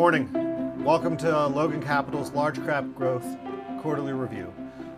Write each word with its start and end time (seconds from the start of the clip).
morning. 0.00 0.82
Welcome 0.82 1.18
to 1.18 1.46
Logan 1.48 1.82
Capital's 1.82 2.30
Large 2.30 2.64
Cap 2.64 2.86
Growth 2.94 3.36
Quarterly 3.82 4.14
Review. 4.14 4.50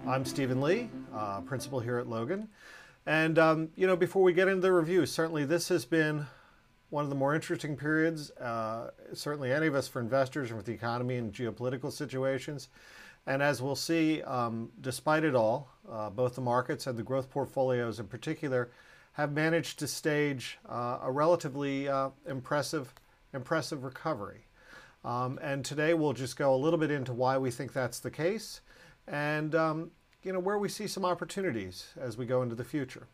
I'm 0.06 0.25
Stephen 0.25 0.61
Lee, 0.61 0.90
uh, 1.12 1.40
principal 1.40 1.80
here 1.80 1.98
at 1.98 2.06
Logan. 2.06 2.46
And, 3.04 3.36
um, 3.36 3.70
you 3.75 3.88
know, 3.88 3.96
before 3.96 4.23
we 4.23 4.32
get 4.32 4.46
into 4.46 4.61
the 4.61 4.73
review, 4.73 5.04
certainly 5.04 5.45
this 5.45 5.66
has 5.70 5.84
been 5.84 6.25
one 6.91 7.02
of 7.02 7.11
the 7.11 7.16
more 7.16 7.34
interesting 7.34 7.77
periods, 7.77 8.30
uh, 8.38 8.93
certainly 9.12 9.50
any 9.50 9.66
of 9.66 9.75
us 9.75 9.88
for 9.88 9.98
investors 9.98 10.50
and 10.50 10.57
with 10.57 10.66
the 10.66 10.73
economy 10.73 11.16
and 11.16 11.32
geopolitical 11.32 11.91
situations. 11.91 12.69
And 13.27 13.43
as 13.43 13.61
we'll 13.61 13.75
see, 13.75 14.23
um, 14.23 14.71
despite 14.82 15.25
it 15.25 15.34
all, 15.34 15.69
uh, 15.91 16.11
both 16.11 16.37
the 16.37 16.43
markets 16.43 16.87
and 16.87 16.96
the 16.96 17.03
growth 17.03 17.29
portfolios 17.29 17.98
in 17.98 18.07
particular 18.07 18.71
have 19.14 19.32
managed 19.32 19.80
to 19.80 19.89
stage 19.89 20.61
uh, 20.68 21.00
a 21.03 21.11
relatively 21.11 21.89
uh, 21.89 22.11
impressive, 22.25 22.94
impressive 23.34 23.82
recovery. 23.82 24.46
Um, 25.04 25.38
and 25.42 25.64
today 25.64 25.94
we'll 25.94 26.12
just 26.12 26.36
go 26.36 26.54
a 26.54 26.56
little 26.56 26.79
bit 26.79 26.90
into 26.90 27.12
why 27.12 27.38
we 27.38 27.50
think 27.50 27.72
that's 27.72 27.98
the 27.98 28.11
case 28.11 28.61
and 29.06 29.54
um, 29.54 29.90
you 30.22 30.32
know 30.32 30.38
where 30.38 30.58
we 30.58 30.68
see 30.68 30.86
some 30.86 31.04
opportunities 31.04 31.88
as 32.00 32.16
we 32.16 32.27
go 32.27 32.42
into 32.42 32.55
the 32.55 32.64
future. 32.64 33.06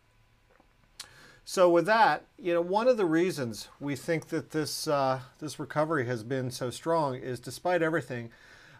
So 1.45 1.71
with 1.71 1.87
that, 1.87 2.25
you 2.39 2.53
know, 2.53 2.61
one 2.61 2.89
of 2.89 2.99
the 2.99 3.07
reasons 3.07 3.69
we 3.81 3.97
think 3.97 4.29
that 4.29 4.51
this 4.51 4.87
uh, 4.87 5.21
this 5.39 5.59
recovery 5.59 6.07
has 6.07 6.23
been 6.23 6.51
so 6.51 6.71
strong 6.71 7.15
is 7.17 7.41
despite 7.41 7.81
everything, 7.81 8.31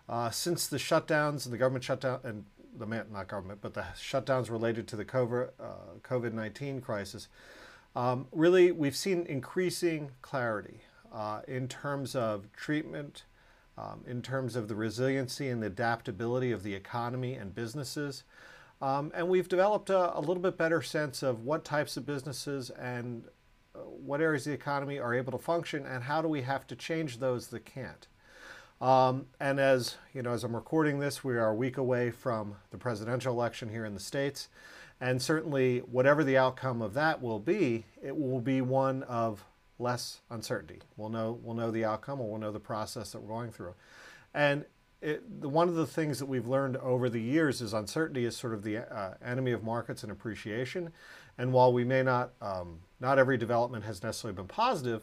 uh, 0.09 0.31
since 0.31 0.67
the 0.67 0.77
shutdowns 0.77 1.47
and 1.47 1.53
the 1.53 1.59
government 1.59 1.85
shutdown 1.85 2.21
and 2.25 2.45
the 2.79 2.87
not 3.11 3.27
government, 3.27 3.61
but 3.63 3.75
the 3.75 3.85
shutdowns 3.97 4.51
related 4.51 4.87
to 4.89 4.97
the 4.97 5.05
COVID 5.05 5.49
uh, 5.59 6.29
nineteen 6.35 6.83
crisis, 6.83 7.29
um, 7.97 8.27
really 8.33 8.71
we've 8.71 8.97
seen 8.97 9.25
increasing 9.27 10.11
clarity 10.21 10.83
uh, 11.13 11.41
in 11.49 11.69
terms 11.69 12.15
of 12.15 12.53
treatment, 12.53 13.25
um, 13.77 14.05
in 14.07 14.23
terms 14.23 14.57
of 14.57 14.69
the 14.69 14.75
resiliency 14.75 15.49
and 15.49 15.63
the 15.63 15.67
adaptability 15.67 16.53
of 16.53 16.63
the 16.63 16.75
economy 16.75 17.35
and 17.35 17.55
businesses. 17.55 18.25
Um, 18.81 19.11
and 19.15 19.29
we've 19.29 19.49
developed 19.49 19.91
a, 19.91 20.17
a, 20.17 20.21
little 20.21 20.43
bit 20.43 20.57
better 20.57 20.83
sense 20.83 21.23
of 21.23 21.45
what 21.45 21.65
types 21.65 21.97
of 21.97 22.07
businesses 22.07 22.71
and 22.71 23.25
uh, 23.75 23.81
what 23.81 24.21
areas 24.21 24.47
of 24.47 24.51
the 24.51 24.55
economy 24.55 25.01
are 25.01 25.15
able 25.15 25.33
to 25.33 25.39
function 25.39 25.85
and 25.85 26.05
how 26.05 26.23
do 26.23 26.29
we 26.29 26.43
have 26.43 26.67
to 26.69 26.77
change 26.77 27.19
those 27.19 27.49
that 27.49 27.65
can't. 27.65 28.07
Um, 28.81 29.27
and 29.41 29.59
as 29.59 29.97
you 30.15 30.23
know, 30.23 30.33
as 30.33 30.45
I'm 30.45 30.55
recording 30.55 31.01
this, 31.01 31.25
we 31.25 31.37
are 31.37 31.51
a 31.51 31.55
week 31.55 31.77
away 31.77 32.13
from 32.13 32.55
the 32.71 32.79
presidential 32.79 33.33
election 33.33 33.69
here 33.69 33.85
in 33.85 33.95
the 33.95 34.01
states, 34.01 34.49
and 35.01 35.21
certainly 35.21 35.81
whatever 35.81 36.23
the 36.23 36.37
outcome 36.37 36.81
of 36.81 36.95
that 36.95 37.21
will 37.21 37.41
be, 37.41 37.87
it 38.01 38.17
will 38.17 38.41
be 38.41 38.61
one 38.61 39.03
of 39.05 39.45
less 39.79 40.21
uncertainty. 40.31 40.81
We'll 40.97 41.11
know 41.11 41.39
we'll 41.43 41.57
know 41.57 41.71
the 41.71 41.85
outcome, 41.85 42.21
or 42.21 42.29
we'll 42.31 42.41
know 42.41 42.53
the 42.53 42.61
process 42.61 43.13
that 43.13 43.21
we're 43.21 43.35
going 43.35 43.53
through. 43.53 43.75
And 44.35 44.65
it, 45.01 45.41
the, 45.41 45.49
one 45.49 45.69
of 45.69 45.75
the 45.75 45.87
things 45.87 46.19
that 46.19 46.27
we've 46.27 46.49
learned 46.49 46.77
over 46.79 47.09
the 47.09 47.21
years 47.21 47.61
is 47.61 47.73
uncertainty 47.73 48.25
is 48.25 48.37
sort 48.37 48.55
of 48.55 48.63
the 48.63 48.79
uh, 48.79 49.15
enemy 49.25 49.53
of 49.53 49.63
markets 49.63 50.03
and 50.03 50.11
appreciation. 50.11 50.91
And 51.39 51.53
while 51.53 51.73
we 51.73 51.85
may 51.85 52.03
not, 52.03 52.33
um, 52.43 52.81
not 52.99 53.19
every 53.19 53.39
development 53.39 53.85
has 53.85 54.03
necessarily 54.03 54.35
been 54.35 54.49
positive, 54.49 55.03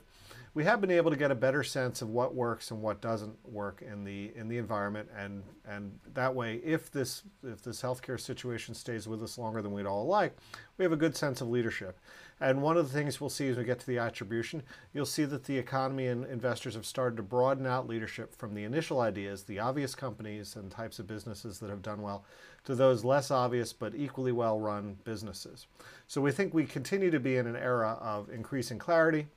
we 0.53 0.63
have 0.63 0.79
been 0.79 0.91
able 0.91 1.11
to 1.11 1.17
get 1.17 1.31
a 1.31 1.35
better 1.35 1.63
sense 1.63 2.01
of 2.01 2.09
what 2.09 2.33
works 2.33 2.71
and 2.71 2.81
what 2.81 3.01
doesn't 3.01 3.35
work 3.45 3.81
in 3.81 4.05
the 4.05 4.31
in 4.35 4.47
the 4.47 4.57
environment, 4.57 5.09
and 5.15 5.43
and 5.67 5.99
that 6.13 6.33
way, 6.33 6.61
if 6.63 6.89
this 6.89 7.23
if 7.43 7.61
this 7.61 7.81
healthcare 7.81 8.19
situation 8.19 8.73
stays 8.73 9.05
with 9.05 9.21
us 9.21 9.37
longer 9.37 9.61
than 9.61 9.73
we'd 9.73 9.85
all 9.85 10.05
like, 10.05 10.35
we 10.77 10.83
have 10.83 10.93
a 10.93 10.97
good 10.97 11.15
sense 11.15 11.41
of 11.41 11.49
leadership. 11.49 11.99
And 12.41 12.61
one 12.61 12.75
of 12.75 12.91
the 12.91 12.97
things 12.97 13.21
we'll 13.21 13.29
see 13.29 13.47
as 13.47 13.55
we 13.55 13.63
get 13.63 13.79
to 13.79 13.87
the 13.87 13.97
attribution, 13.97 14.61
you'll 14.93 15.05
see 15.05 15.23
that 15.23 15.45
the 15.45 15.57
economy 15.57 16.07
and 16.07 16.25
investors 16.25 16.75
have 16.75 16.85
started 16.85 17.15
to 17.15 17.23
broaden 17.23 17.65
out 17.65 17.87
leadership 17.87 18.35
from 18.35 18.53
the 18.53 18.65
initial 18.65 18.99
ideas, 18.99 19.43
the 19.43 19.59
obvious 19.59 19.95
companies 19.95 20.57
and 20.57 20.69
types 20.69 20.99
of 20.99 21.07
businesses 21.07 21.59
that 21.59 21.69
have 21.69 21.81
done 21.81 22.01
well, 22.01 22.25
to 22.65 22.75
those 22.75 23.05
less 23.05 23.31
obvious 23.31 23.71
but 23.71 23.95
equally 23.95 24.33
well 24.33 24.59
run 24.59 24.97
businesses. 25.05 25.67
So 26.07 26.19
we 26.19 26.33
think 26.33 26.53
we 26.53 26.65
continue 26.65 27.09
to 27.09 27.21
be 27.21 27.37
in 27.37 27.47
an 27.47 27.55
era 27.55 27.97
of 28.01 28.29
increasing 28.29 28.79
clarity. 28.79 29.27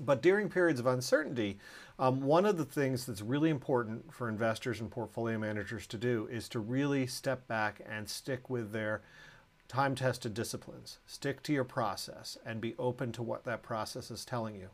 But 0.00 0.22
during 0.22 0.48
periods 0.48 0.80
of 0.80 0.86
uncertainty, 0.86 1.58
um, 1.98 2.22
one 2.22 2.46
of 2.46 2.56
the 2.56 2.64
things 2.64 3.04
that's 3.04 3.20
really 3.20 3.50
important 3.50 4.10
for 4.10 4.30
investors 4.30 4.80
and 4.80 4.90
portfolio 4.90 5.36
managers 5.36 5.86
to 5.88 5.98
do 5.98 6.26
is 6.32 6.48
to 6.48 6.60
really 6.60 7.06
step 7.06 7.46
back 7.46 7.82
and 7.86 8.08
stick 8.08 8.48
with 8.48 8.72
their 8.72 9.02
time 9.68 9.94
tested 9.94 10.34
disciplines. 10.34 10.98
Stick 11.06 11.42
to 11.44 11.52
your 11.52 11.64
process 11.64 12.36
and 12.44 12.60
be 12.60 12.74
open 12.78 13.12
to 13.12 13.22
what 13.22 13.44
that 13.44 13.62
process 13.62 14.10
is 14.10 14.24
telling 14.24 14.54
you. 14.56 14.68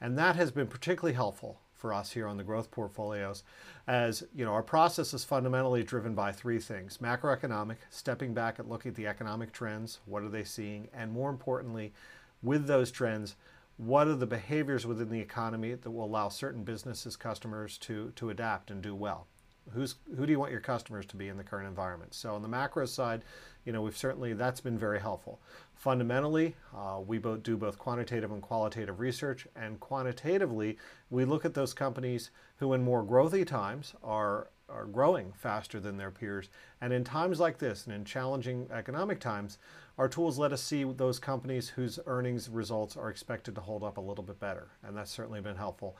And 0.00 0.18
that 0.18 0.36
has 0.36 0.50
been 0.50 0.66
particularly 0.66 1.14
helpful 1.14 1.60
for 1.76 1.92
us 1.92 2.12
here 2.12 2.26
on 2.26 2.36
the 2.36 2.44
growth 2.44 2.70
portfolios 2.70 3.42
as 3.86 4.24
you 4.34 4.44
know 4.44 4.52
our 4.52 4.62
process 4.62 5.12
is 5.12 5.24
fundamentally 5.24 5.82
driven 5.82 6.14
by 6.14 6.32
three 6.32 6.58
things 6.58 6.98
macroeconomic 6.98 7.76
stepping 7.90 8.32
back 8.32 8.58
and 8.58 8.68
looking 8.68 8.88
at 8.90 8.94
the 8.94 9.06
economic 9.06 9.52
trends 9.52 10.00
what 10.06 10.22
are 10.22 10.28
they 10.28 10.42
seeing 10.42 10.88
and 10.94 11.12
more 11.12 11.30
importantly 11.30 11.92
with 12.42 12.66
those 12.66 12.90
trends 12.90 13.36
what 13.76 14.08
are 14.08 14.16
the 14.16 14.26
behaviors 14.26 14.86
within 14.86 15.10
the 15.10 15.20
economy 15.20 15.74
that 15.74 15.90
will 15.90 16.06
allow 16.06 16.28
certain 16.28 16.64
businesses 16.64 17.14
customers 17.14 17.76
to 17.76 18.10
to 18.16 18.30
adapt 18.30 18.70
and 18.70 18.82
do 18.82 18.94
well 18.94 19.26
who's 19.72 19.96
who 20.16 20.26
do 20.26 20.32
you 20.32 20.38
want 20.38 20.52
your 20.52 20.60
customers 20.60 21.06
to 21.06 21.16
be 21.16 21.28
in 21.28 21.36
the 21.36 21.44
current 21.44 21.68
environment 21.68 22.14
so 22.14 22.34
on 22.34 22.42
the 22.42 22.48
macro 22.48 22.86
side 22.86 23.22
you 23.66 23.72
know, 23.72 23.82
we've 23.82 23.96
certainly, 23.96 24.32
that's 24.32 24.60
been 24.60 24.78
very 24.78 25.00
helpful. 25.00 25.40
Fundamentally, 25.74 26.54
uh, 26.74 27.00
we 27.04 27.18
both 27.18 27.42
do 27.42 27.56
both 27.56 27.78
quantitative 27.78 28.30
and 28.30 28.40
qualitative 28.40 29.00
research, 29.00 29.46
and 29.56 29.80
quantitatively, 29.80 30.78
we 31.10 31.24
look 31.24 31.44
at 31.44 31.52
those 31.52 31.74
companies 31.74 32.30
who 32.58 32.72
in 32.72 32.82
more 32.82 33.04
growthy 33.04 33.44
times 33.44 33.92
are, 34.04 34.48
are 34.68 34.86
growing 34.86 35.32
faster 35.32 35.80
than 35.80 35.96
their 35.96 36.12
peers. 36.12 36.48
And 36.80 36.92
in 36.92 37.02
times 37.02 37.40
like 37.40 37.58
this, 37.58 37.86
and 37.86 37.94
in 37.94 38.04
challenging 38.04 38.68
economic 38.70 39.18
times, 39.18 39.58
our 39.98 40.08
tools 40.08 40.38
let 40.38 40.52
us 40.52 40.62
see 40.62 40.84
those 40.84 41.18
companies 41.18 41.68
whose 41.68 41.98
earnings 42.06 42.48
results 42.48 42.96
are 42.96 43.10
expected 43.10 43.56
to 43.56 43.60
hold 43.60 43.82
up 43.82 43.96
a 43.96 44.00
little 44.00 44.24
bit 44.24 44.38
better, 44.38 44.68
and 44.84 44.96
that's 44.96 45.10
certainly 45.10 45.40
been 45.40 45.56
helpful. 45.56 45.96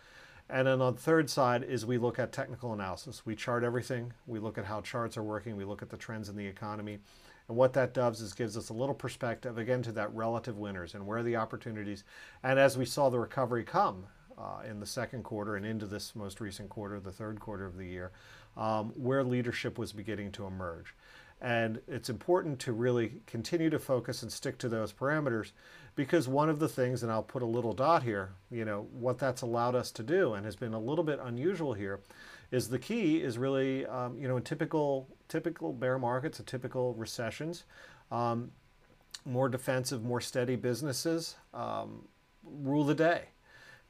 And 0.48 0.68
then 0.68 0.80
on 0.80 0.94
the 0.94 1.00
third 1.00 1.28
side 1.28 1.64
is 1.64 1.84
we 1.84 1.98
look 1.98 2.18
at 2.18 2.32
technical 2.32 2.72
analysis. 2.72 3.26
We 3.26 3.34
chart 3.34 3.64
everything. 3.64 4.12
We 4.26 4.38
look 4.38 4.58
at 4.58 4.64
how 4.64 4.80
charts 4.80 5.16
are 5.16 5.22
working. 5.22 5.56
We 5.56 5.64
look 5.64 5.82
at 5.82 5.90
the 5.90 5.96
trends 5.96 6.28
in 6.28 6.36
the 6.36 6.46
economy. 6.46 7.00
And 7.48 7.56
what 7.56 7.72
that 7.74 7.94
does 7.94 8.20
is 8.20 8.32
gives 8.32 8.56
us 8.56 8.70
a 8.70 8.74
little 8.74 8.94
perspective, 8.94 9.58
again, 9.58 9.82
to 9.82 9.92
that 9.92 10.14
relative 10.14 10.56
winners 10.56 10.94
and 10.94 11.06
where 11.06 11.22
the 11.22 11.36
opportunities. 11.36 12.04
And 12.42 12.58
as 12.58 12.76
we 12.76 12.84
saw 12.84 13.08
the 13.08 13.18
recovery 13.18 13.64
come 13.64 14.06
uh, 14.38 14.62
in 14.68 14.80
the 14.80 14.86
second 14.86 15.24
quarter 15.24 15.56
and 15.56 15.66
into 15.66 15.86
this 15.86 16.14
most 16.14 16.40
recent 16.40 16.68
quarter, 16.68 17.00
the 17.00 17.12
third 17.12 17.40
quarter 17.40 17.66
of 17.66 17.76
the 17.76 17.86
year, 17.86 18.12
um, 18.56 18.92
where 18.96 19.24
leadership 19.24 19.78
was 19.78 19.92
beginning 19.92 20.32
to 20.32 20.46
emerge. 20.46 20.94
And 21.40 21.80
it's 21.86 22.08
important 22.08 22.58
to 22.60 22.72
really 22.72 23.20
continue 23.26 23.68
to 23.70 23.78
focus 23.78 24.22
and 24.22 24.32
stick 24.32 24.58
to 24.58 24.68
those 24.68 24.92
parameters 24.92 25.52
because 25.96 26.28
one 26.28 26.50
of 26.50 26.58
the 26.58 26.68
things, 26.68 27.02
and 27.02 27.10
I'll 27.10 27.22
put 27.22 27.42
a 27.42 27.46
little 27.46 27.72
dot 27.72 28.02
here, 28.02 28.30
you 28.50 28.64
know, 28.64 28.86
what 28.92 29.18
that's 29.18 29.42
allowed 29.42 29.74
us 29.74 29.90
to 29.92 30.02
do 30.02 30.34
and 30.34 30.44
has 30.44 30.54
been 30.54 30.74
a 30.74 30.78
little 30.78 31.02
bit 31.02 31.18
unusual 31.22 31.72
here 31.72 32.00
is 32.50 32.68
the 32.68 32.78
key 32.78 33.22
is 33.22 33.38
really, 33.38 33.86
um, 33.86 34.18
you 34.18 34.28
know, 34.28 34.36
in 34.36 34.42
typical, 34.42 35.08
typical 35.28 35.72
bear 35.72 35.98
markets, 35.98 36.38
and 36.38 36.46
typical 36.46 36.94
recessions, 36.94 37.64
um, 38.12 38.52
more 39.24 39.48
defensive, 39.48 40.04
more 40.04 40.20
steady 40.20 40.54
businesses 40.54 41.36
um, 41.52 42.06
rule 42.44 42.84
the 42.84 42.94
day. 42.94 43.22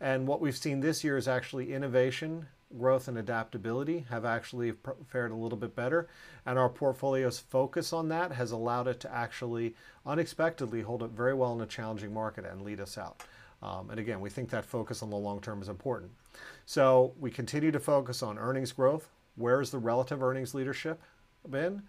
And 0.01 0.27
what 0.27 0.41
we've 0.41 0.57
seen 0.57 0.81
this 0.81 1.03
year 1.03 1.17
is 1.17 1.27
actually 1.27 1.73
innovation, 1.73 2.47
growth, 2.77 3.09
and 3.09 3.17
adaptability 3.17 4.07
have 4.11 4.25
actually 4.25 4.75
fared 5.09 5.33
a 5.33 5.37
little 5.37 5.59
bit 5.59 5.75
better. 5.75 6.09
And 6.45 6.59
our 6.59 6.69
portfolio's 6.69 7.39
focus 7.39 7.93
on 7.93 8.09
that 8.09 8.33
has 8.33 8.51
allowed 8.51 8.89
it 8.89 9.01
to 9.01 9.15
actually 9.15 9.75
unexpectedly 10.05 10.83
hold 10.83 11.03
up 11.03 11.12
very 11.12 11.35
well 11.35 11.55
in 11.55 11.61
a 11.61 11.67
challenging 11.67 12.12
market 12.12 12.44
and 12.44 12.62
lead 12.62 12.81
us 12.81 12.99
out. 12.99 13.23
Um, 13.62 13.88
and 13.91 13.99
again, 13.99 14.20
we 14.20 14.29
think 14.29 14.50
that 14.50 14.67
focus 14.67 15.03
on 15.03 15.11
the 15.11 15.17
long 15.17 15.41
term 15.41 15.62
is 15.62 15.69
important. 15.69 16.11
So 16.67 17.15
we 17.19 17.31
continue 17.31 17.70
to 17.70 17.81
focus 17.81 18.23
on 18.23 18.38
earnings 18.38 18.73
growth. 18.73 19.09
Where 19.37 19.61
is 19.61 19.70
the 19.70 19.79
relative 19.79 20.23
earnings 20.23 20.55
leadership 20.55 21.00
been? 21.49 21.82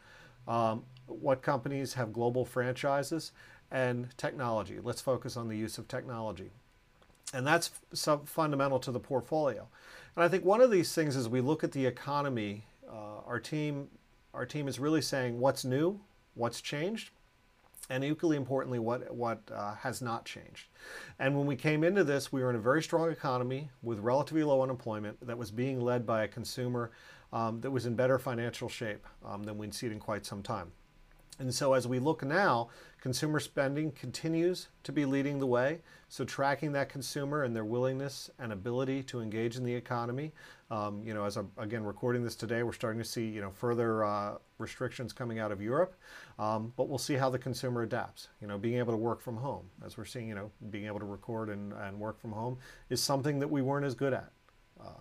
Um, 0.48 0.84
what 1.08 1.42
companies 1.42 1.94
have 1.96 2.14
global 2.14 2.46
franchises? 2.46 3.32
And 3.70 4.16
technology. 4.16 4.80
Let's 4.82 5.02
focus 5.02 5.36
on 5.36 5.50
the 5.50 5.58
use 5.58 5.78
of 5.78 5.90
technology. 5.90 6.52
And 7.34 7.46
that's 7.46 7.72
fundamental 8.26 8.80
to 8.80 8.92
the 8.92 9.00
portfolio. 9.00 9.68
And 10.16 10.24
I 10.24 10.30
think 10.30 10.46
one 10.46 10.62
of 10.62 10.72
these 10.72 10.94
things 10.94 11.16
is 11.16 11.28
we 11.28 11.42
look 11.42 11.64
at 11.64 11.72
the 11.72 11.86
economy, 11.86 12.66
uh, 12.90 13.22
our 13.26 13.40
team, 13.40 13.90
our 14.34 14.46
team 14.46 14.68
is 14.68 14.80
really 14.80 15.02
saying 15.02 15.40
what's 15.40 15.66
new, 15.66 16.00
what's 16.36 16.62
changed, 16.62 17.12
and 17.90 18.04
equally 18.04 18.38
importantly, 18.38 18.80
what, 18.80 19.14
what 19.14 19.42
uh, 19.54 19.76
has 19.76 20.02
not 20.02 20.26
changed. 20.26 20.68
And 21.20 21.38
when 21.38 21.46
we 21.46 21.56
came 21.56 21.84
into 21.84 22.04
this, 22.04 22.32
we 22.32 22.42
were 22.42 22.50
in 22.50 22.56
a 22.56 22.60
very 22.60 22.82
strong 22.82 23.12
economy 23.12 23.70
with 23.82 24.00
relatively 24.00 24.44
low 24.44 24.62
unemployment 24.62 25.26
that 25.26 25.38
was 25.38 25.52
being 25.52 25.80
led 25.82 26.06
by 26.06 26.24
a 26.24 26.28
consumer 26.28 26.92
um, 27.34 27.62
that 27.62 27.72
was 27.72 27.86
in 27.86 27.96
better 27.96 28.18
financial 28.20 28.70
shape 28.70 29.06
um, 29.26 29.44
than 29.44 29.58
we'd 29.58 29.74
seen 29.74 29.92
in 29.92 30.00
quite 30.00 30.26
some 30.26 30.42
time. 30.42 30.72
And 31.40 31.54
so 31.54 31.74
as 31.74 31.88
we 31.88 32.00
look 32.00 32.24
now, 32.24 32.70
consumer 33.00 33.40
spending 33.40 33.92
continues 33.92 34.70
to 34.84 34.92
be 34.92 35.06
leading 35.06 35.40
the 35.40 35.46
way. 35.46 35.82
So 36.10 36.26
tracking 36.26 36.72
that 36.72 36.90
consumer 36.90 37.44
and 37.44 37.56
their 37.56 37.66
willingness 37.66 38.30
and 38.40 38.52
ability 38.52 39.04
to 39.04 39.22
engage 39.22 39.56
in 39.56 39.64
the 39.64 39.74
economy. 39.74 40.32
Um, 40.72 41.04
you 41.06 41.14
know, 41.14 41.26
as 41.26 41.38
I'm 41.38 41.52
again 41.58 41.84
recording 41.84 42.24
this 42.24 42.36
today, 42.36 42.64
we're 42.64 42.74
starting 42.74 43.02
to 43.02 43.08
see 43.08 43.26
you 43.26 43.42
know 43.42 43.52
further 43.52 44.04
uh, 44.04 44.38
restrictions 44.58 45.14
coming 45.14 45.40
out 45.40 45.52
of 45.52 45.62
Europe, 45.62 45.96
um, 46.40 46.74
but 46.76 46.90
we'll 46.90 46.98
see 46.98 47.14
how 47.14 47.30
the 47.30 47.40
consumer 47.40 47.84
adapts. 47.84 48.30
You 48.42 48.48
know, 48.48 48.58
being 48.58 48.78
able 48.78 48.92
to 48.92 48.98
work 48.98 49.22
from 49.22 49.38
home, 49.38 49.70
as 49.86 49.98
we're 49.98 50.06
seeing, 50.06 50.28
you 50.28 50.36
know, 50.36 50.52
being 50.70 50.86
able 50.86 51.00
to 51.00 51.06
record 51.06 51.50
and, 51.50 51.74
and 51.74 52.00
work 52.00 52.20
from 52.20 52.32
home 52.32 52.58
is 52.90 53.02
something 53.02 53.40
that 53.40 53.48
we 53.48 53.62
weren't 53.62 53.86
as 53.86 53.96
good 53.96 54.14
at. 54.14 54.32
Uh, 54.80 54.92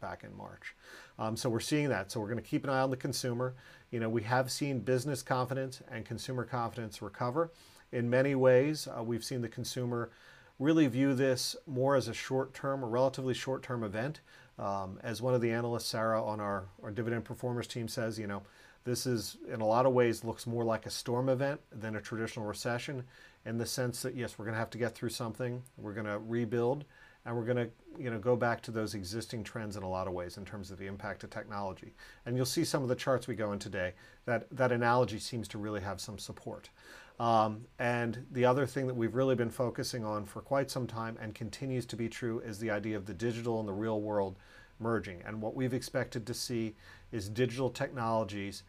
back 0.00 0.24
in 0.24 0.36
March. 0.36 0.74
Um, 1.18 1.36
so 1.36 1.48
we're 1.48 1.60
seeing 1.60 1.88
that. 1.88 2.10
So 2.10 2.20
we're 2.20 2.26
going 2.26 2.42
to 2.42 2.48
keep 2.48 2.64
an 2.64 2.70
eye 2.70 2.80
on 2.80 2.90
the 2.90 2.96
consumer. 2.96 3.54
You 3.90 4.00
know, 4.00 4.08
we 4.08 4.22
have 4.22 4.50
seen 4.50 4.80
business 4.80 5.22
confidence 5.22 5.80
and 5.90 6.04
consumer 6.04 6.44
confidence 6.44 7.00
recover. 7.00 7.50
In 7.92 8.10
many 8.10 8.34
ways, 8.34 8.88
uh, 8.88 9.02
we've 9.02 9.24
seen 9.24 9.42
the 9.42 9.48
consumer 9.48 10.10
really 10.58 10.86
view 10.86 11.14
this 11.14 11.54
more 11.66 11.96
as 11.96 12.08
a 12.08 12.14
short-term, 12.14 12.82
a 12.82 12.86
relatively 12.86 13.34
short-term 13.34 13.84
event. 13.84 14.20
Um, 14.58 14.98
as 15.02 15.20
one 15.20 15.34
of 15.34 15.40
the 15.40 15.50
analysts, 15.50 15.86
Sarah, 15.86 16.24
on 16.24 16.40
our, 16.40 16.64
our 16.82 16.90
dividend 16.90 17.24
performers 17.24 17.66
team 17.66 17.88
says, 17.88 18.18
you 18.18 18.26
know, 18.26 18.42
this 18.84 19.06
is 19.06 19.36
in 19.52 19.60
a 19.60 19.66
lot 19.66 19.84
of 19.84 19.92
ways 19.92 20.24
looks 20.24 20.46
more 20.46 20.64
like 20.64 20.86
a 20.86 20.90
storm 20.90 21.28
event 21.28 21.60
than 21.72 21.96
a 21.96 22.00
traditional 22.00 22.46
recession 22.46 23.04
in 23.44 23.58
the 23.58 23.66
sense 23.66 24.02
that 24.02 24.14
yes, 24.14 24.38
we're 24.38 24.44
going 24.44 24.54
to 24.54 24.58
have 24.58 24.70
to 24.70 24.78
get 24.78 24.94
through 24.94 25.10
something, 25.10 25.62
we're 25.76 25.92
going 25.92 26.06
to 26.06 26.18
rebuild, 26.18 26.84
and 27.26 27.36
we're 27.36 27.44
going 27.44 27.56
to 27.56 27.68
you 27.98 28.08
know 28.08 28.18
go 28.18 28.36
back 28.36 28.62
to 28.62 28.70
those 28.70 28.94
existing 28.94 29.42
trends 29.42 29.76
in 29.76 29.82
a 29.82 29.88
lot 29.88 30.06
of 30.06 30.12
ways 30.12 30.38
in 30.38 30.44
terms 30.44 30.70
of 30.70 30.78
the 30.78 30.86
impact 30.86 31.24
of 31.24 31.30
technology. 31.30 31.94
And 32.24 32.36
you'll 32.36 32.46
see 32.46 32.64
some 32.64 32.82
of 32.82 32.88
the 32.88 32.94
charts 32.94 33.26
we 33.26 33.34
go 33.34 33.52
in 33.52 33.58
today 33.58 33.92
that 34.24 34.46
that 34.56 34.72
analogy 34.72 35.18
seems 35.18 35.48
to 35.48 35.58
really 35.58 35.80
have 35.80 36.00
some 36.00 36.18
support. 36.18 36.70
Um, 37.18 37.62
and 37.78 38.26
the 38.30 38.44
other 38.44 38.66
thing 38.66 38.86
that 38.86 38.94
we've 38.94 39.14
really 39.14 39.34
been 39.34 39.50
focusing 39.50 40.04
on 40.04 40.24
for 40.24 40.40
quite 40.40 40.70
some 40.70 40.86
time 40.86 41.18
and 41.20 41.34
continues 41.34 41.86
to 41.86 41.96
be 41.96 42.08
true 42.08 42.40
is 42.40 42.58
the 42.58 42.70
idea 42.70 42.96
of 42.96 43.06
the 43.06 43.14
digital 43.14 43.58
and 43.58 43.68
the 43.68 43.72
real 43.72 44.00
world 44.00 44.36
merging. 44.78 45.22
And 45.26 45.40
what 45.40 45.56
we've 45.56 45.72
expected 45.72 46.26
to 46.26 46.34
see 46.34 46.74
is 47.12 47.30
digital 47.30 47.70
technologies 47.70 48.64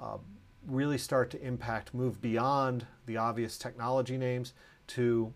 uh, 0.00 0.16
really 0.66 0.96
start 0.96 1.30
to 1.30 1.42
impact, 1.42 1.92
move 1.92 2.22
beyond 2.22 2.86
the 3.04 3.18
obvious 3.18 3.58
technology 3.58 4.16
names 4.16 4.54
to 4.86 5.34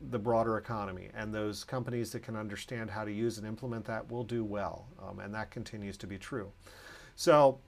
the 0.00 0.18
broader 0.18 0.58
economy. 0.58 1.08
And 1.14 1.32
those 1.32 1.64
companies 1.64 2.12
that 2.12 2.20
can 2.20 2.36
understand 2.36 2.90
how 2.90 3.04
to 3.04 3.12
use 3.12 3.38
and 3.38 3.46
implement 3.46 3.84
that 3.86 4.10
will 4.10 4.24
do 4.24 4.44
well. 4.44 4.86
Um, 5.02 5.20
and 5.20 5.34
that 5.34 5.50
continues 5.50 5.96
to 5.98 6.06
be 6.06 6.18
true. 6.18 6.52
So 7.14 7.58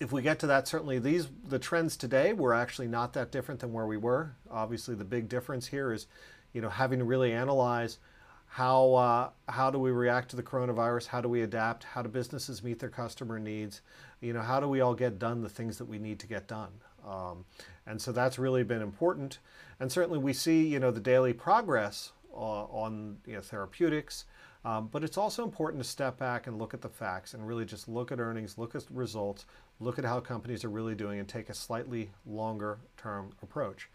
if 0.00 0.12
we 0.12 0.22
get 0.22 0.38
to 0.40 0.46
that, 0.46 0.68
certainly 0.68 0.98
these 0.98 1.28
the 1.48 1.58
trends 1.58 1.96
today 1.96 2.32
were 2.32 2.54
actually 2.54 2.88
not 2.88 3.12
that 3.14 3.32
different 3.32 3.60
than 3.60 3.72
where 3.72 3.86
we 3.86 3.96
were. 3.96 4.36
Obviously, 4.50 4.94
the 4.94 5.04
big 5.04 5.28
difference 5.28 5.66
here 5.66 5.92
is, 5.92 6.06
you 6.52 6.60
know, 6.60 6.68
having 6.68 7.00
to 7.00 7.04
really 7.04 7.32
analyze 7.32 7.98
how 8.46 8.94
uh, 8.94 9.30
how 9.48 9.70
do 9.70 9.78
we 9.78 9.90
react 9.90 10.30
to 10.30 10.36
the 10.36 10.42
coronavirus? 10.42 11.06
How 11.06 11.20
do 11.20 11.28
we 11.28 11.42
adapt? 11.42 11.84
How 11.84 12.02
do 12.02 12.08
businesses 12.08 12.62
meet 12.62 12.78
their 12.78 12.88
customer 12.88 13.38
needs? 13.38 13.82
You 14.20 14.32
know, 14.32 14.40
how 14.40 14.60
do 14.60 14.68
we 14.68 14.80
all 14.80 14.94
get 14.94 15.18
done 15.18 15.42
the 15.42 15.48
things 15.48 15.78
that 15.78 15.84
we 15.84 15.98
need 15.98 16.18
to 16.20 16.26
get 16.26 16.46
done? 16.46 16.70
Um, 17.08 17.44
and 17.86 18.00
so 18.00 18.12
that's 18.12 18.38
really 18.38 18.62
been 18.62 18.82
important. 18.82 19.38
And 19.80 19.90
certainly 19.90 20.18
we 20.18 20.32
see, 20.32 20.66
you 20.66 20.78
know, 20.78 20.90
the 20.90 21.00
daily 21.00 21.32
progress 21.32 22.12
uh, 22.32 22.64
on 22.64 23.16
you 23.26 23.34
know, 23.34 23.40
therapeutics, 23.40 24.26
um, 24.64 24.88
but 24.92 25.02
it's 25.04 25.16
also 25.16 25.44
important 25.44 25.82
to 25.82 25.88
step 25.88 26.18
back 26.18 26.46
and 26.46 26.58
look 26.58 26.74
at 26.74 26.82
the 26.82 26.88
facts 26.88 27.32
and 27.32 27.46
really 27.46 27.64
just 27.64 27.88
look 27.88 28.12
at 28.12 28.20
earnings, 28.20 28.58
look 28.58 28.74
at 28.74 28.84
results, 28.90 29.46
look 29.80 29.98
at 29.98 30.04
how 30.04 30.20
companies 30.20 30.64
are 30.64 30.68
really 30.68 30.94
doing 30.94 31.20
and 31.20 31.28
take 31.28 31.48
a 31.48 31.54
slightly 31.54 32.10
longer 32.26 32.78
term 32.96 33.30
approach. 33.42 33.88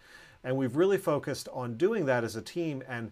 And 0.44 0.57
we've 0.57 0.75
really 0.75 0.98
focused 0.98 1.48
on 1.54 1.77
doing 1.77 2.06
that 2.06 2.24
as 2.24 2.36
a 2.36 2.42
team. 2.42 2.81
And 2.88 3.12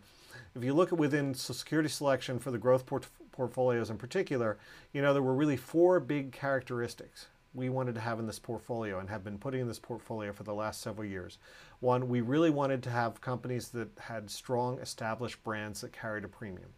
if 0.55 0.63
you 0.63 0.73
look 0.73 0.91
at 0.91 0.99
within 0.99 1.33
security 1.33 1.89
selection 1.89 2.39
for 2.39 2.51
the 2.51 2.57
growth 2.57 2.85
port 2.85 3.07
portfolios 3.31 3.89
in 3.89 3.97
particular, 3.97 4.57
you 4.91 5.01
know, 5.01 5.13
there 5.13 5.21
were 5.21 5.33
really 5.33 5.55
four 5.55 5.99
big 6.01 6.33
characteristics 6.33 7.27
we 7.53 7.69
wanted 7.69 7.95
to 7.95 8.01
have 8.01 8.19
in 8.19 8.27
this 8.27 8.39
portfolio 8.39 8.99
and 8.99 9.09
have 9.09 9.23
been 9.23 9.37
putting 9.37 9.61
in 9.61 9.67
this 9.67 9.79
portfolio 9.79 10.31
for 10.31 10.43
the 10.43 10.53
last 10.53 10.81
several 10.81 11.07
years. 11.07 11.37
One, 11.79 12.07
we 12.07 12.21
really 12.21 12.49
wanted 12.49 12.81
to 12.83 12.89
have 12.89 13.19
companies 13.19 13.69
that 13.69 13.89
had 13.99 14.29
strong 14.29 14.79
established 14.79 15.43
brands 15.43 15.81
that 15.81 15.91
carried 15.91 16.23
a 16.23 16.29
premium. 16.29 16.69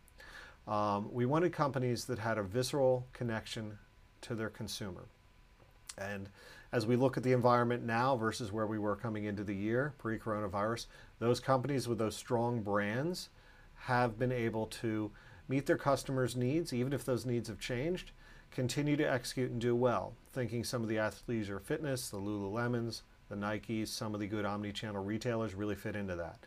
Um, 0.68 1.10
we 1.12 1.25
wanted 1.25 1.54
companies 1.54 2.06
that 2.06 2.20
had 2.20 2.38
a 2.38 2.44
visceral 2.44 3.08
connection 3.14 3.78
to 4.22 4.36
their 4.36 4.50
consumer. 4.50 5.06
And 5.98 6.30
as 6.72 6.88
we 6.88 6.96
look 6.96 7.18
at 7.18 7.24
the 7.24 7.34
environment 7.34 7.84
now 7.84 8.16
versus 8.16 8.52
where 8.52 8.66
we 8.66 8.80
were 8.80 8.96
coming 8.96 9.25
into 9.25 9.44
the 9.44 9.56
year 9.56 9.94
pre 10.00 10.18
coronavirus, 10.18 10.88
those 11.20 11.40
companies 11.40 11.88
with 11.88 12.00
those 12.00 12.16
strong 12.16 12.62
brands 12.62 13.30
have 13.75 14.18
been 14.18 14.31
able 14.31 14.66
to 14.68 15.12
meet 15.48 15.66
their 15.66 15.78
customers' 15.78 16.36
needs, 16.36 16.74
even 16.74 16.94
if 16.94 17.06
those 17.06 17.25
needs 17.25 17.50
have 17.50 17.60
changed, 17.60 18.12
continue 18.54 18.96
to 18.98 19.12
execute 19.12 19.52
and 19.52 19.60
do 19.60 19.76
well. 19.76 20.14
Thinking 20.32 20.64
some 20.64 20.82
of 20.84 20.90
the 20.90 20.96
athleisure 20.96 21.62
fitness, 21.62 22.10
the 22.10 22.18
Lululemons, 22.18 23.02
the 23.30 23.36
Nikes, 23.36 23.88
some 23.90 24.14
of 24.14 24.20
the 24.20 24.28
good 24.28 24.46
omni-channel 24.46 25.04
retailers 25.04 25.56
really 25.56 25.76
fit 25.76 25.96
into 25.96 26.16
that. 26.16 26.40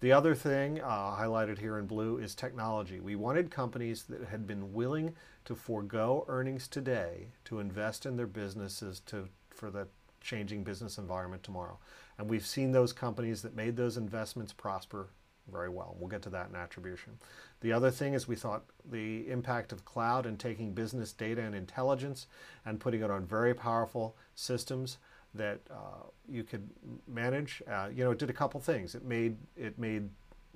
The 0.00 0.12
other 0.12 0.34
thing 0.34 0.80
uh, 0.80 1.16
highlighted 1.16 1.58
here 1.58 1.78
in 1.78 1.86
blue 1.86 2.18
is 2.18 2.34
technology. 2.34 2.98
We 2.98 3.14
wanted 3.14 3.52
companies 3.52 4.02
that 4.04 4.24
had 4.24 4.46
been 4.46 4.72
willing 4.72 5.14
to 5.44 5.54
forego 5.54 6.24
earnings 6.26 6.66
today 6.66 7.28
to 7.44 7.60
invest 7.60 8.04
in 8.04 8.16
their 8.16 8.26
businesses 8.26 9.00
to, 9.06 9.28
for 9.50 9.70
the 9.70 9.86
changing 10.20 10.64
business 10.64 10.98
environment 10.98 11.44
tomorrow. 11.44 11.78
And 12.18 12.28
we've 12.28 12.46
seen 12.46 12.72
those 12.72 12.92
companies 12.92 13.42
that 13.42 13.54
made 13.54 13.76
those 13.76 13.96
investments 13.96 14.52
prosper 14.52 15.10
very 15.50 15.68
well. 15.68 15.96
We'll 15.98 16.08
get 16.08 16.22
to 16.22 16.30
that 16.30 16.48
in 16.50 16.56
attribution. 16.56 17.14
The 17.60 17.72
other 17.72 17.90
thing 17.90 18.14
is 18.14 18.28
we 18.28 18.36
thought 18.36 18.64
the 18.90 19.28
impact 19.28 19.72
of 19.72 19.84
cloud 19.84 20.26
and 20.26 20.38
taking 20.38 20.72
business 20.72 21.12
data 21.12 21.42
and 21.42 21.54
intelligence 21.54 22.26
and 22.64 22.78
putting 22.80 23.02
it 23.02 23.10
on 23.10 23.24
very 23.24 23.54
powerful 23.54 24.16
systems 24.34 24.98
that 25.34 25.60
uh, 25.70 26.04
you 26.28 26.44
could 26.44 26.68
manage. 27.08 27.62
Uh, 27.70 27.88
you 27.94 28.04
know, 28.04 28.10
it 28.10 28.18
did 28.18 28.30
a 28.30 28.34
couple 28.34 28.60
things. 28.60 28.94
It 28.94 29.04
made 29.04 29.36
it 29.56 29.78
made 29.78 30.08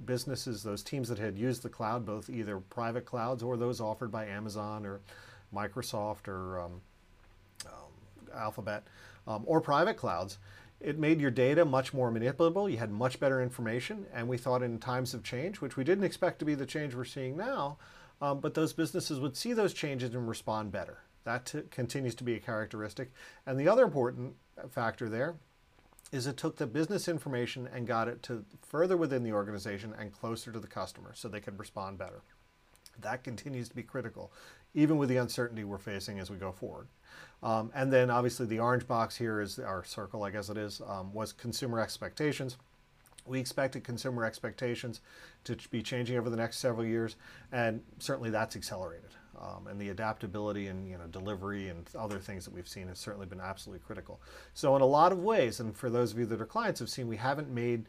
businesses, 0.05 0.63
those 0.63 0.83
teams 0.83 1.09
that 1.09 1.19
had 1.19 1.39
used 1.39 1.63
the 1.63 1.69
cloud, 1.69 2.05
both 2.05 2.29
either 2.29 2.59
private 2.59 3.07
clouds 3.07 3.43
or 3.43 3.57
those 3.57 3.81
offered 3.81 4.11
by 4.11 4.27
Amazon 4.27 4.85
or 4.85 5.01
Microsoft 5.55 6.29
or 6.29 6.61
um, 6.61 6.81
um, 7.67 8.35
Alphabet, 8.35 8.85
um, 9.27 9.43
or 9.47 9.61
private 9.61 9.97
clouds, 9.97 10.39
it 10.81 10.99
made 10.99 11.21
your 11.21 11.31
data 11.31 11.65
much 11.65 11.95
more 11.95 12.11
manipulable. 12.11 12.71
You 12.71 12.79
had 12.79 12.91
much 12.91 13.19
better 13.19 13.43
information. 13.43 14.07
And 14.13 14.29
we 14.29 14.39
thought 14.39 14.63
in 14.63 14.79
times 14.79 15.15
of 15.15 15.23
change, 15.23 15.61
which 15.61 15.77
we 15.77 15.85
didn't 15.85 16.05
expect 16.05 16.39
to 16.41 16.45
be 16.45 16.55
the 16.55 16.67
change 16.67 16.95
we're 16.95 17.05
seeing 17.05 17.37
now, 17.37 17.79
um, 18.21 18.41
but 18.41 18.55
those 18.55 18.73
businesses 18.73 19.21
would 19.21 19.37
see 19.37 19.53
those 19.53 19.75
changes 19.75 20.15
and 20.15 20.29
respond 20.29 20.73
better. 20.73 20.99
That 21.25 21.53
continues 21.71 22.15
to 22.17 22.25
be 22.25 22.35
a 22.35 22.41
characteristic. 22.41 23.11
And 23.47 23.59
the 23.59 23.69
other 23.69 23.85
important 23.85 24.35
factor 24.71 25.09
there 25.09 25.37
is 26.13 26.27
it 26.27 26.37
took 26.37 26.57
the 26.57 26.67
business 26.67 27.09
information 27.09 27.69
and 27.75 27.87
got 27.87 28.07
it 28.07 28.23
to 28.23 28.45
further 28.63 28.97
within 28.97 29.25
the 29.25 29.33
organization 29.33 29.93
and 29.99 30.13
closer 30.13 30.53
to 30.53 30.61
the 30.61 30.69
customer 30.69 31.13
so 31.15 31.29
they 31.29 31.41
could 31.41 31.59
respond 31.59 31.99
better. 31.99 32.23
That 33.01 33.25
continues 33.25 33.69
to 33.69 33.75
be 33.75 33.83
critical, 33.83 34.33
even 34.77 34.99
with 34.99 35.09
the 35.09 35.17
uncertainty 35.17 35.65
we're 35.65 35.79
facing 35.79 36.21
as 36.21 36.31
we 36.31 36.37
go 36.37 36.53
forward. 36.53 36.87
Um, 37.43 37.73
and 37.75 37.93
then 37.93 38.11
obviously 38.11 38.47
the 38.47 38.61
orange 38.61 38.87
box 38.87 39.17
here 39.17 39.41
is 39.41 39.59
our 39.59 39.83
circle, 39.83 40.23
I 40.23 40.31
guess 40.31 40.49
it 40.49 40.57
is, 40.57 40.81
um, 40.87 41.13
was 41.13 41.33
consumer 41.33 41.81
expectations. 41.81 42.57
We 43.27 43.41
expected 43.41 43.83
consumer 43.83 44.25
expectations 44.25 45.01
to 45.45 45.57
be 45.71 45.83
changing 45.83 46.17
over 46.17 46.31
the 46.31 46.37
next 46.37 46.59
several 46.59 46.87
years, 46.87 47.17
and 47.51 47.83
certainly 47.99 48.31
that's 48.31 48.55
accelerated. 48.55 49.11
Um, 49.41 49.67
and 49.67 49.81
the 49.81 49.89
adaptability 49.89 50.69
and 50.69 50.89
you 50.89 50.97
know 50.97 51.07
delivery 51.09 51.69
and 51.69 51.85
other 51.99 52.19
things 52.19 52.45
that 52.45 52.55
we've 52.55 52.69
seen 52.69 52.89
has 52.89 52.99
certainly 52.99 53.27
been 53.27 53.41
absolutely 53.41 53.85
critical. 53.85 54.21
So 54.55 54.77
in 54.77 54.83
a 54.83 54.87
lot 54.87 55.11
of 55.11 55.19
ways, 55.19 55.59
and 55.61 55.77
for 55.77 55.91
those 55.91 56.13
of 56.13 56.19
you 56.19 56.27
that 56.27 56.41
are 56.41 56.47
clients 56.47 56.81
have 56.81 56.89
seen, 56.89 57.09
we 57.09 57.17
haven't 57.17 57.51
made 57.51 57.87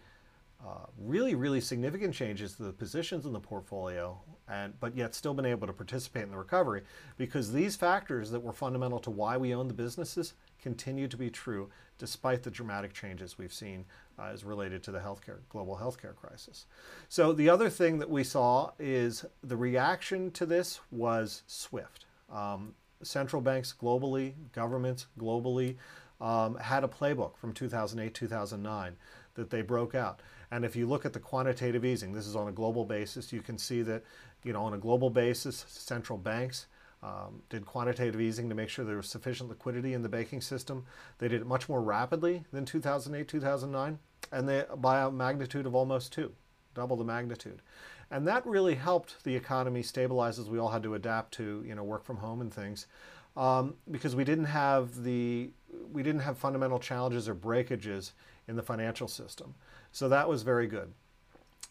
uh, 0.65 0.85
really, 0.97 1.35
really 1.35 1.61
significant 1.61 2.13
changes 2.13 2.53
to 2.53 2.63
the 2.63 2.71
positions 2.71 3.25
in 3.25 3.33
the 3.33 3.39
portfolio, 3.39 4.19
and 4.49 4.77
but 4.79 4.95
yet 4.95 5.13
still 5.13 5.33
been 5.33 5.45
able 5.45 5.67
to 5.67 5.73
participate 5.73 6.23
in 6.23 6.31
the 6.31 6.37
recovery 6.37 6.81
because 7.17 7.53
these 7.53 7.75
factors 7.75 8.31
that 8.31 8.39
were 8.39 8.53
fundamental 8.53 8.99
to 8.99 9.11
why 9.11 9.37
we 9.37 9.53
own 9.53 9.67
the 9.67 9.73
businesses 9.73 10.33
continue 10.59 11.07
to 11.07 11.17
be 11.17 11.29
true 11.29 11.69
despite 11.99 12.43
the 12.43 12.51
dramatic 12.51 12.93
changes 12.93 13.37
we've 13.37 13.53
seen 13.53 13.85
uh, 14.17 14.29
as 14.33 14.43
related 14.43 14.81
to 14.83 14.91
the 14.91 14.99
healthcare 14.99 15.37
global 15.49 15.77
healthcare 15.77 16.15
crisis. 16.15 16.65
So 17.07 17.33
the 17.33 17.49
other 17.49 17.69
thing 17.69 17.99
that 17.99 18.09
we 18.09 18.23
saw 18.23 18.71
is 18.79 19.25
the 19.43 19.57
reaction 19.57 20.31
to 20.31 20.45
this 20.45 20.79
was 20.91 21.43
swift. 21.45 22.05
Um, 22.31 22.73
central 23.03 23.41
banks 23.41 23.73
globally, 23.79 24.33
governments 24.53 25.07
globally, 25.19 25.75
um, 26.19 26.55
had 26.55 26.83
a 26.83 26.87
playbook 26.87 27.37
from 27.37 27.53
2008, 27.53 28.13
2009 28.13 28.95
that 29.35 29.49
they 29.49 29.61
broke 29.61 29.93
out. 29.93 30.21
And 30.51 30.63
if 30.63 30.75
you 30.75 30.87
look 30.87 31.05
at 31.05 31.13
the 31.13 31.19
quantitative 31.19 31.83
easing, 31.83 32.13
this 32.13 32.25
is 32.25 32.35
on 32.35 32.47
a 32.47 32.51
global 32.51 32.85
basis, 32.85 33.33
you 33.33 33.41
can 33.41 33.57
see 33.57 33.81
that, 33.83 34.03
you 34.43 34.53
know, 34.53 34.63
on 34.63 34.73
a 34.73 34.77
global 34.77 35.09
basis, 35.09 35.65
central 35.67 36.17
banks 36.17 36.67
um, 37.03 37.41
did 37.49 37.65
quantitative 37.65 38.19
easing 38.19 38.49
to 38.49 38.55
make 38.55 38.69
sure 38.69 38.83
there 38.83 38.97
was 38.97 39.07
sufficient 39.07 39.49
liquidity 39.49 39.93
in 39.93 40.01
the 40.01 40.09
banking 40.09 40.41
system. 40.41 40.85
They 41.19 41.27
did 41.27 41.41
it 41.41 41.47
much 41.47 41.69
more 41.69 41.81
rapidly 41.81 42.43
than 42.51 42.65
2008, 42.65 43.27
2009, 43.27 43.99
and 44.31 44.49
they 44.49 44.65
by 44.77 45.01
a 45.01 45.11
magnitude 45.11 45.65
of 45.65 45.75
almost 45.75 46.11
two, 46.11 46.31
double 46.73 46.95
the 46.95 47.03
magnitude. 47.03 47.61
And 48.09 48.27
that 48.27 48.45
really 48.45 48.75
helped 48.75 49.23
the 49.23 49.35
economy 49.35 49.83
stabilize 49.83 50.39
as 50.39 50.49
we 50.49 50.57
all 50.57 50.69
had 50.69 50.83
to 50.83 50.95
adapt 50.95 51.33
to, 51.35 51.63
you 51.65 51.75
know, 51.75 51.83
work 51.83 52.03
from 52.03 52.17
home 52.17 52.41
and 52.41 52.53
things, 52.53 52.87
um, 53.35 53.75
because 53.91 54.15
we 54.15 54.23
didn't 54.23 54.45
have 54.45 55.03
the 55.03 55.51
we 55.91 56.01
didn't 56.01 56.21
have 56.21 56.37
fundamental 56.37 56.79
challenges 56.79 57.29
or 57.29 57.33
breakages 57.33 58.13
in 58.47 58.55
the 58.55 58.63
financial 58.63 59.07
system. 59.07 59.53
So 59.91 60.09
that 60.09 60.29
was 60.29 60.43
very 60.43 60.67
good. 60.67 60.93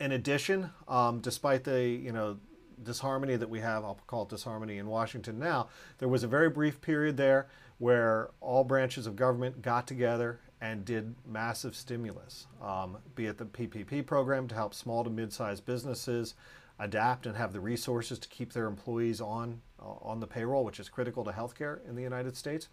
In 0.00 0.12
addition, 0.12 0.70
um, 0.88 1.20
despite 1.20 1.64
the 1.64 1.82
you 1.82 2.12
know 2.12 2.38
disharmony 2.82 3.36
that 3.36 3.48
we 3.48 3.60
have, 3.60 3.84
I'll 3.84 3.98
call 4.06 4.24
it 4.24 4.28
disharmony 4.28 4.78
in 4.78 4.86
Washington 4.86 5.38
now, 5.38 5.68
there 5.98 6.08
was 6.08 6.22
a 6.22 6.28
very 6.28 6.50
brief 6.50 6.80
period 6.80 7.16
there 7.16 7.48
where 7.78 8.30
all 8.40 8.64
branches 8.64 9.06
of 9.06 9.16
government 9.16 9.62
got 9.62 9.86
together 9.86 10.40
and 10.60 10.84
did 10.84 11.14
massive 11.26 11.76
stimulus, 11.76 12.46
um, 12.62 12.96
be 13.14 13.26
it 13.26 13.36
the 13.36 13.44
PPP 13.44 14.04
program 14.06 14.48
to 14.48 14.54
help 14.54 14.72
small 14.72 15.04
to 15.04 15.10
mid-sized 15.10 15.66
businesses 15.66 16.34
adapt 16.78 17.26
and 17.26 17.36
have 17.36 17.52
the 17.52 17.60
resources 17.60 18.18
to 18.18 18.28
keep 18.28 18.52
their 18.52 18.66
employees 18.66 19.20
on 19.20 19.60
on 19.78 20.20
the 20.20 20.26
payroll, 20.26 20.64
which 20.64 20.80
is 20.80 20.88
critical 20.88 21.24
to 21.24 21.30
healthcare 21.30 21.86
in 21.88 21.94
the 21.94 22.02
United 22.02 22.36
States, 22.36 22.68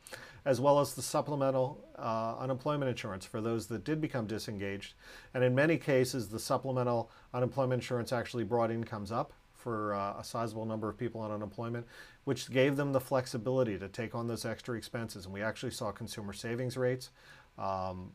as 0.45 0.62
well 0.62 0.79
as 0.79 0.93
the 0.93 1.01
supplemental 1.01 1.83
uh, 1.98 2.36
unemployment 2.39 2.89
insurance 2.89 3.25
for 3.25 3.41
those 3.41 3.67
that 3.67 3.83
did 3.83 4.00
become 4.00 4.25
disengaged. 4.25 4.93
And 5.33 5.43
in 5.43 5.53
many 5.53 5.77
cases, 5.77 6.29
the 6.29 6.39
supplemental 6.39 7.12
unemployment 7.33 7.81
insurance 7.81 8.13
actually 8.13 8.43
brought 8.43 8.72
incomes 8.72 9.12
up 9.12 9.33
for 9.53 9.93
uh, 9.95 10.19
a 10.19 10.24
sizable 10.24 10.65
number 10.65 10.89
of 10.89 10.98
people 10.98 11.22
on 11.22 11.31
unemployment, 11.31 11.86
which 12.25 12.51
gave 12.51 12.75
them 12.75 12.91
the 12.91 13.00
flexibility 13.00 13.77
to 13.77 13.88
take 13.88 14.13
on 14.13 14.27
those 14.27 14.45
extra 14.45 14.75
expenses. 14.75 15.25
And 15.25 15.33
we 15.33 15.41
actually 15.41 15.72
saw 15.72 15.91
consumer 15.91 16.33
savings 16.33 16.75
rates 16.77 17.12
um, 17.57 18.12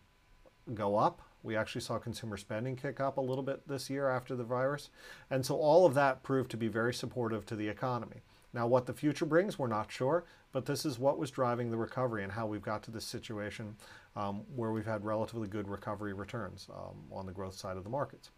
go 0.74 0.96
up. 0.96 1.22
We 1.42 1.56
actually 1.56 1.80
saw 1.80 1.98
consumer 1.98 2.36
spending 2.36 2.76
kick 2.76 3.00
up 3.00 3.16
a 3.16 3.20
little 3.20 3.44
bit 3.44 3.66
this 3.66 3.88
year 3.88 4.08
after 4.08 4.36
the 4.36 4.44
virus. 4.44 4.90
And 5.30 5.46
so 5.46 5.56
all 5.56 5.86
of 5.86 5.94
that 5.94 6.22
proved 6.22 6.50
to 6.50 6.56
be 6.56 6.68
very 6.68 6.92
supportive 6.92 7.46
to 7.46 7.56
the 7.56 7.68
economy. 7.68 8.22
Now, 8.52 8.66
what 8.66 8.86
the 8.86 8.94
future 8.94 9.26
brings, 9.26 9.58
we're 9.58 9.66
not 9.66 9.92
sure, 9.92 10.24
but 10.52 10.66
this 10.66 10.84
is 10.84 10.98
what 10.98 11.18
was 11.18 11.30
driving 11.30 11.70
the 11.70 11.76
recovery 11.76 12.22
and 12.22 12.32
how 12.32 12.46
we've 12.46 12.62
got 12.62 12.82
to 12.84 12.90
this 12.90 13.04
situation 13.04 13.76
um, 14.16 14.42
where 14.56 14.72
we've 14.72 14.86
had 14.86 15.04
relatively 15.04 15.48
good 15.48 15.68
recovery 15.68 16.14
returns 16.14 16.68
um, 16.74 16.96
on 17.12 17.26
the 17.26 17.32
growth 17.32 17.54
side 17.54 17.76
of 17.76 17.84
the 17.84 17.90
markets. 17.90 18.30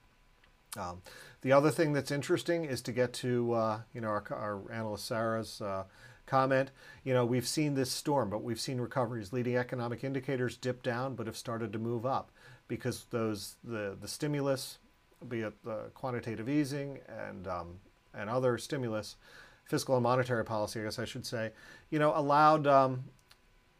Um, 0.76 1.02
the 1.42 1.52
other 1.52 1.70
thing 1.70 1.92
that's 1.92 2.10
interesting 2.10 2.64
is 2.64 2.80
to 2.82 2.92
get 2.92 3.12
to 3.14 3.52
uh, 3.52 3.80
you 3.92 4.00
know 4.00 4.08
our, 4.08 4.24
our 4.30 4.72
analyst 4.72 5.06
Sarah's 5.06 5.60
uh, 5.60 5.84
comment. 6.26 6.70
You 7.02 7.12
know 7.12 7.24
we've 7.24 7.46
seen 7.46 7.74
this 7.74 7.90
storm, 7.90 8.30
but 8.30 8.42
we've 8.42 8.60
seen 8.60 8.80
recoveries. 8.80 9.32
Leading 9.32 9.56
economic 9.56 10.04
indicators 10.04 10.56
dip 10.56 10.82
down, 10.82 11.16
but 11.16 11.26
have 11.26 11.36
started 11.36 11.72
to 11.72 11.78
move 11.78 12.06
up 12.06 12.30
because 12.68 13.06
those 13.10 13.56
the 13.64 13.96
the 14.00 14.06
stimulus, 14.06 14.78
be 15.28 15.40
it 15.40 15.54
the 15.64 15.90
quantitative 15.94 16.48
easing 16.48 17.00
and 17.28 17.48
um, 17.48 17.80
and 18.14 18.30
other 18.30 18.56
stimulus, 18.56 19.16
fiscal 19.70 19.94
and 19.94 20.02
monetary 20.02 20.44
policy, 20.44 20.80
I 20.80 20.82
guess 20.82 20.98
I 20.98 21.04
should 21.04 21.24
say, 21.24 21.52
you 21.90 22.00
know 22.00 22.12
allowed 22.16 22.66
um, 22.66 23.04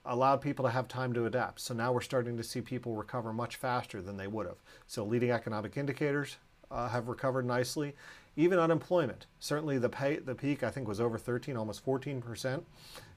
allowed 0.05 0.41
people 0.41 0.65
to 0.65 0.71
have 0.71 0.87
time 0.87 1.13
to 1.13 1.27
adapt. 1.27 1.61
So 1.61 1.75
now 1.75 1.93
we're 1.93 2.01
starting 2.01 2.37
to 2.37 2.45
see 2.45 2.61
people 2.61 2.95
recover 2.95 3.33
much 3.33 3.57
faster 3.57 4.01
than 4.01 4.17
they 4.17 4.29
would 4.29 4.47
have. 4.47 4.63
So 4.87 5.05
leading 5.05 5.33
economic 5.33 5.77
indicators 5.77 6.37
uh, 6.71 6.89
have 6.89 7.09
recovered 7.09 7.45
nicely. 7.45 7.95
Even 8.37 8.61
unemployment, 8.61 9.27
certainly 9.41 9.77
the, 9.79 9.89
pay, 9.89 10.17
the 10.17 10.35
peak 10.35 10.63
I 10.63 10.71
think 10.71 10.87
was 10.87 11.01
over 11.01 11.19
13, 11.19 11.57
almost 11.57 11.83
14 11.83 12.23
percent. 12.23 12.65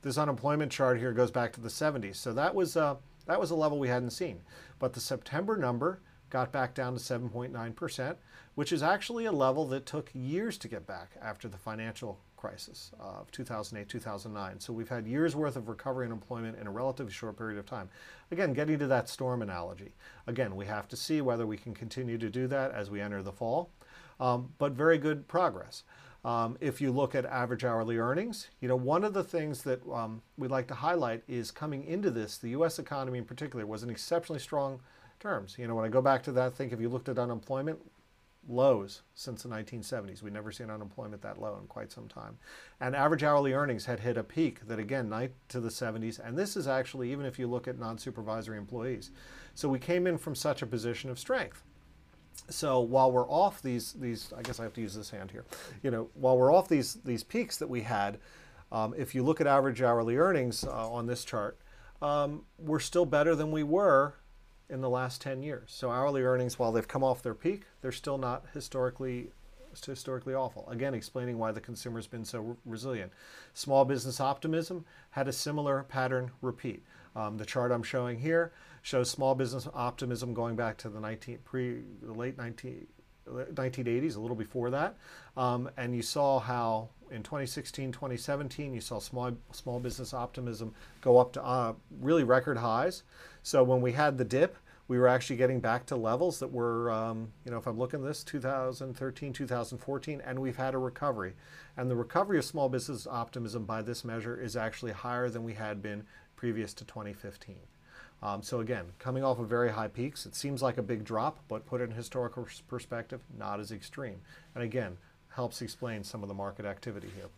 This 0.01 0.17
unemployment 0.17 0.71
chart 0.71 0.97
here 0.97 1.13
goes 1.13 1.31
back 1.31 1.53
to 1.53 1.61
the 1.61 1.69
70s, 1.69 2.15
so 2.15 2.33
that 2.33 2.55
was 2.55 2.75
uh, 2.75 2.95
that 3.27 3.39
was 3.39 3.51
a 3.51 3.55
level 3.55 3.77
we 3.77 3.87
hadn't 3.87 4.09
seen. 4.09 4.41
But 4.79 4.93
the 4.93 4.99
September 4.99 5.55
number 5.55 6.01
got 6.31 6.51
back 6.51 6.73
down 6.73 6.93
to 6.93 6.99
7.9 6.99 7.75
percent, 7.75 8.17
which 8.55 8.71
is 8.71 8.81
actually 8.81 9.25
a 9.25 9.31
level 9.31 9.67
that 9.67 9.85
took 9.85 10.09
years 10.13 10.57
to 10.57 10.67
get 10.67 10.87
back 10.87 11.11
after 11.21 11.47
the 11.47 11.57
financial 11.57 12.19
crisis 12.43 12.91
of 12.99 13.31
2008, 13.31 13.87
2009. 13.87 14.59
So 14.59 14.73
we've 14.73 14.89
had 14.89 15.07
years 15.07 15.33
worth 15.33 15.55
of 15.55 15.69
recovery 15.69 16.05
in 16.05 16.11
employment 16.11 16.59
in 16.59 16.67
a 16.67 16.71
relatively 16.71 17.13
short 17.13 17.37
period 17.37 17.57
of 17.57 17.65
time. 17.65 17.87
Again, 18.31 18.51
getting 18.51 18.77
to 18.79 18.87
that 18.87 19.07
storm 19.07 19.41
analogy. 19.41 19.93
Again, 20.27 20.57
we 20.57 20.65
have 20.65 20.89
to 20.89 20.97
see 20.97 21.21
whether 21.21 21.47
we 21.47 21.55
can 21.55 21.73
continue 21.73 22.17
to 22.17 22.29
do 22.29 22.47
that 22.47 22.71
as 22.71 22.91
we 22.91 22.99
enter 22.99 23.23
the 23.23 23.31
fall, 23.31 23.69
um, 24.19 24.49
but 24.57 24.73
very 24.73 24.97
good 24.97 25.25
progress. 25.29 25.83
Um, 26.25 26.57
if 26.59 26.81
you 26.81 26.91
look 26.91 27.15
at 27.15 27.25
average 27.25 27.63
hourly 27.63 27.97
earnings, 27.97 28.49
you 28.59 28.67
know, 28.67 28.75
one 28.75 29.05
of 29.05 29.13
the 29.13 29.23
things 29.23 29.63
that 29.63 29.79
um, 29.89 30.21
we'd 30.37 30.51
like 30.51 30.67
to 30.67 30.73
highlight 30.73 31.23
is 31.29 31.49
coming 31.49 31.85
into 31.85 32.11
this, 32.11 32.37
the 32.37 32.49
U.S. 32.49 32.77
economy 32.77 33.19
in 33.19 33.25
particular 33.25 33.65
was 33.65 33.83
in 33.83 33.89
exceptionally 33.89 34.39
strong 34.39 34.81
terms. 35.21 35.55
You 35.57 35.67
know, 35.67 35.75
when 35.75 35.85
I 35.85 35.89
go 35.89 36.01
back 36.01 36.23
to 36.23 36.33
that, 36.33 36.55
think 36.55 36.73
if 36.73 36.81
you 36.81 36.89
looked 36.89 37.07
at 37.07 37.17
unemployment, 37.17 37.79
lows 38.47 39.01
since 39.13 39.43
the 39.43 39.49
1970s. 39.49 40.21
We'd 40.21 40.33
never 40.33 40.51
seen 40.51 40.69
unemployment 40.69 41.21
that 41.21 41.39
low 41.39 41.57
in 41.61 41.67
quite 41.67 41.91
some 41.91 42.07
time. 42.07 42.37
And 42.79 42.95
average 42.95 43.23
hourly 43.23 43.53
earnings 43.53 43.85
had 43.85 43.99
hit 43.99 44.17
a 44.17 44.23
peak 44.23 44.67
that 44.67 44.79
again, 44.79 45.09
night 45.09 45.33
to 45.49 45.59
the 45.59 45.69
70s. 45.69 46.19
And 46.25 46.37
this 46.37 46.57
is 46.57 46.67
actually, 46.67 47.11
even 47.11 47.25
if 47.25 47.39
you 47.39 47.47
look 47.47 47.67
at 47.67 47.79
non-supervisory 47.79 48.57
employees. 48.57 49.11
So 49.53 49.69
we 49.69 49.79
came 49.79 50.07
in 50.07 50.17
from 50.17 50.35
such 50.35 50.61
a 50.61 50.67
position 50.67 51.09
of 51.09 51.19
strength. 51.19 51.63
So 52.49 52.81
while 52.81 53.11
we're 53.11 53.29
off 53.29 53.61
these, 53.61 53.93
these, 53.93 54.33
I 54.37 54.41
guess 54.41 54.59
I 54.59 54.63
have 54.63 54.73
to 54.73 54.81
use 54.81 54.95
this 54.95 55.09
hand 55.09 55.31
here, 55.31 55.45
you 55.81 55.91
know, 55.91 56.09
while 56.13 56.37
we're 56.37 56.53
off 56.53 56.67
these, 56.67 56.95
these 57.05 57.23
peaks 57.23 57.57
that 57.57 57.69
we 57.69 57.81
had, 57.81 58.17
um, 58.71 58.93
if 58.97 59.13
you 59.13 59.23
look 59.23 59.39
at 59.39 59.47
average 59.47 59.81
hourly 59.81 60.17
earnings 60.17 60.63
uh, 60.63 60.91
on 60.91 61.05
this 61.05 61.23
chart, 61.23 61.57
um, 62.01 62.43
we're 62.57 62.79
still 62.79 63.05
better 63.05 63.35
than 63.35 63.51
we 63.51 63.63
were 63.63 64.15
in 64.69 64.81
the 64.81 64.89
last 64.89 65.21
10 65.21 65.43
years. 65.43 65.69
So 65.69 65.91
hourly 65.91 66.23
earnings, 66.23 66.57
while 66.57 66.71
they've 66.71 66.87
come 66.87 67.03
off 67.03 67.21
their 67.21 67.33
peak, 67.33 67.63
they're 67.81 67.91
still 67.91 68.17
not 68.17 68.45
historically 68.53 69.31
historically 69.85 70.35
awful. 70.35 70.69
Again, 70.69 70.93
explaining 70.93 71.39
why 71.39 71.51
the 71.51 71.59
consumer's 71.59 72.05
been 72.05 72.25
so 72.25 72.39
re 72.39 72.55
resilient. 72.65 73.11
Small 73.55 73.85
business 73.85 74.19
optimism 74.19 74.85
had 75.11 75.27
a 75.27 75.33
similar 75.33 75.83
pattern 75.83 76.31
repeat. 76.41 76.83
Um, 77.15 77.37
the 77.37 77.45
chart 77.45 77.71
I'm 77.71 77.83
showing 77.83 78.19
here 78.19 78.51
shows 78.81 79.09
small 79.09 79.35
business 79.35 79.67
optimism 79.73 80.33
going 80.33 80.55
back 80.55 80.77
to 80.77 80.89
the 80.89 80.99
19 80.99 81.39
pre 81.43 81.81
the 82.01 82.13
late 82.13 82.37
19 82.37 82.87
1980s, 83.25 84.17
a 84.17 84.19
little 84.19 84.35
before 84.35 84.69
that, 84.69 84.97
um, 85.37 85.69
and 85.77 85.95
you 85.95 86.01
saw 86.01 86.39
how 86.39 86.89
in 87.13 87.23
2016, 87.23 87.91
2017, 87.91 88.73
you 88.73 88.81
saw 88.81 88.99
small 88.99 89.31
small 89.51 89.79
business 89.79 90.13
optimism 90.13 90.73
go 91.01 91.17
up 91.19 91.33
to 91.33 91.43
uh, 91.43 91.73
really 92.01 92.23
record 92.23 92.57
highs. 92.57 93.03
So 93.43 93.63
when 93.63 93.81
we 93.81 93.91
had 93.91 94.17
the 94.17 94.25
dip, 94.25 94.57
we 94.87 94.97
were 94.97 95.07
actually 95.07 95.37
getting 95.37 95.59
back 95.59 95.85
to 95.87 95.95
levels 95.95 96.39
that 96.39 96.51
were, 96.51 96.91
um, 96.91 97.31
you 97.45 97.51
know, 97.51 97.57
if 97.57 97.67
I'm 97.67 97.77
looking 97.77 98.01
at 98.01 98.05
this, 98.05 98.23
2013, 98.23 99.31
2014, 99.31 100.21
and 100.25 100.39
we've 100.39 100.57
had 100.57 100.73
a 100.73 100.77
recovery. 100.77 101.33
And 101.77 101.89
the 101.89 101.95
recovery 101.95 102.37
of 102.37 102.45
small 102.45 102.67
business 102.67 103.07
optimism 103.07 103.63
by 103.63 103.81
this 103.81 104.03
measure 104.03 104.39
is 104.39 104.57
actually 104.57 104.91
higher 104.91 105.29
than 105.29 105.43
we 105.43 105.53
had 105.53 105.81
been 105.81 106.03
previous 106.35 106.73
to 106.73 106.85
2015. 106.85 107.55
Um, 108.21 108.41
so 108.41 108.61
again, 108.61 108.85
coming 108.99 109.23
off 109.23 109.39
of 109.39 109.49
very 109.49 109.71
high 109.71 109.89
peaks, 109.89 110.25
it 110.25 110.35
seems 110.35 110.61
like 110.61 110.77
a 110.77 110.83
big 110.83 111.03
drop, 111.03 111.39
but 111.47 111.65
put 111.65 111.81
in 111.81 111.91
historical 111.91 112.47
perspective, 112.67 113.21
not 113.37 113.59
as 113.59 113.71
extreme. 113.71 114.19
And 114.55 114.63
again, 114.63 114.97
helps 115.35 115.61
explain 115.61 116.03
some 116.03 116.23
of 116.23 116.29
the 116.29 116.35
market 116.35 116.65
activity 116.65 117.09
here. 117.15 117.29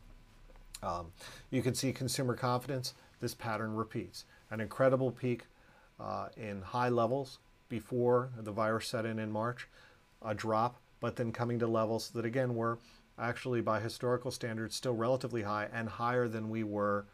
Um, 0.88 1.12
you 1.50 1.62
can 1.62 1.74
see 1.74 1.92
consumer 1.92 2.36
confidence, 2.36 2.94
this 3.22 3.34
pattern 3.34 3.76
repeats. 3.76 4.26
An 4.52 4.60
incredible 4.60 5.12
peak 5.12 5.46
uh, 6.00 6.28
in 6.38 6.62
high 6.62 6.90
levels 6.90 7.40
before 7.70 8.30
the 8.38 8.52
virus 8.52 8.88
set 8.88 9.06
in 9.06 9.18
in 9.18 9.32
March, 9.32 9.68
a 10.22 10.36
drop, 10.36 10.78
but 11.00 11.16
then 11.16 11.32
coming 11.32 11.60
to 11.60 11.68
levels 11.68 12.10
that 12.12 12.26
again 12.26 12.56
were 12.56 12.78
actually 13.18 13.62
by 13.62 13.80
historical 13.80 14.30
standards 14.30 14.76
still 14.76 14.94
relatively 14.94 15.42
high 15.42 15.68
and 15.74 15.88
higher 15.88 16.28
than 16.28 16.50
we 16.50 16.64
were 16.64 17.06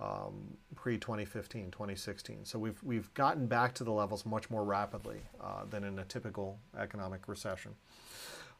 um, 0.00 0.56
pre 0.74 0.98
2015, 0.98 1.70
2016. 1.70 2.44
So 2.44 2.58
we've, 2.58 2.82
we've 2.82 3.12
gotten 3.14 3.46
back 3.46 3.74
to 3.74 3.84
the 3.84 3.92
levels 3.92 4.26
much 4.26 4.50
more 4.50 4.64
rapidly 4.64 5.20
uh, 5.40 5.64
than 5.68 5.84
in 5.84 5.98
a 5.98 6.04
typical 6.04 6.58
economic 6.78 7.28
recession. 7.28 7.74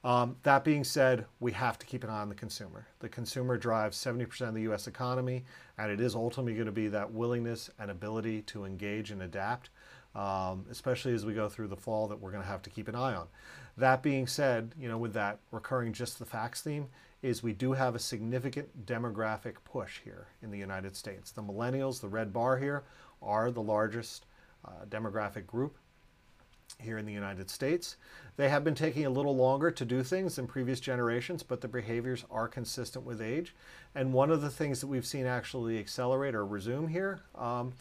Um, 0.05 0.37
that 0.45 0.65
being 0.65 0.85
said, 0.85 1.27
we 1.41 1.53
have 1.53 1.79
to 1.79 1.87
keep 1.87 2.05
an 2.05 2.11
eye 2.11 2.21
on 2.21 2.29
the 2.29 2.35
consumer. 2.35 2.87
The 3.01 3.09
consumer 3.09 3.57
drives 3.57 3.99
70% 3.99 4.49
of 4.49 4.55
the 4.55 4.63
US 4.73 4.87
economy, 4.87 5.45
and 5.79 5.91
it 5.91 6.01
is 6.01 6.15
ultimately 6.15 6.55
going 6.55 6.67
to 6.67 6.73
be 6.73 6.89
that 6.89 7.13
willingness 7.13 7.71
and 7.79 7.91
ability 7.91 8.43
to 8.43 8.65
engage 8.65 9.11
and 9.11 9.23
adapt, 9.23 9.71
um, 10.15 10.65
especially 10.71 11.13
as 11.13 11.27
we 11.27 11.35
go 11.35 11.49
through 11.49 11.69
the 11.69 11.77
fall, 11.77 12.07
that 12.09 12.21
we're 12.21 12.31
going 12.31 12.43
to 12.43 12.49
have 12.49 12.63
to 12.63 12.71
keep 12.71 12.89
an 12.89 12.95
eye 12.95 13.15
on. 13.15 13.27
That 13.77 14.03
being 14.03 14.27
said, 14.27 14.75
you 14.79 14.89
know, 14.89 14.97
with 14.97 15.13
that 15.15 15.41
recurring 15.51 15.93
just 15.93 16.19
the 16.19 16.25
facts 16.25 16.63
theme, 16.63 16.89
is 17.23 17.43
we 17.43 17.53
do 17.53 17.73
have 17.73 17.95
a 17.95 17.99
significant 17.99 18.87
demographic 18.87 19.57
push 19.65 20.01
here 20.05 20.29
in 20.43 20.51
the 20.51 20.59
United 20.59 20.95
States. 20.95 21.31
The 21.33 21.43
millennials, 21.43 22.01
the 22.01 22.09
red 22.09 22.33
bar 22.33 22.57
here, 22.59 22.85
are 23.23 23.51
the 23.51 23.63
largest 23.63 24.27
uh, 24.65 24.85
demographic 24.89 25.47
group. 25.47 25.77
Here 26.79 26.99
in 26.99 27.07
the 27.07 27.13
United 27.13 27.51
States. 27.51 27.97
They 28.37 28.49
have 28.49 28.65
been 28.65 28.75
taking 28.75 29.07
a 29.07 29.11
little 29.11 29.37
longer 29.37 29.71
to 29.71 29.85
do 29.85 30.03
things 30.03 30.37
than 30.37 30.47
previous 30.47 30.81
generations, 30.81 31.43
but 31.43 31.61
the 31.61 31.69
behaviors 31.69 32.25
are 32.31 32.49
consistent 32.49 33.05
with 33.05 33.21
age. 33.21 33.55
And 33.95 34.13
one 34.13 34.31
of 34.31 34.43
the 34.43 34.51
things 34.51 34.81
that 34.81 34.87
we've 34.87 35.07
seen 35.07 35.27
actually 35.27 35.79
accelerate 35.79 36.35
or 36.35 36.45
resume 36.45 36.89
here 36.89 37.21
um, 37.35 37.73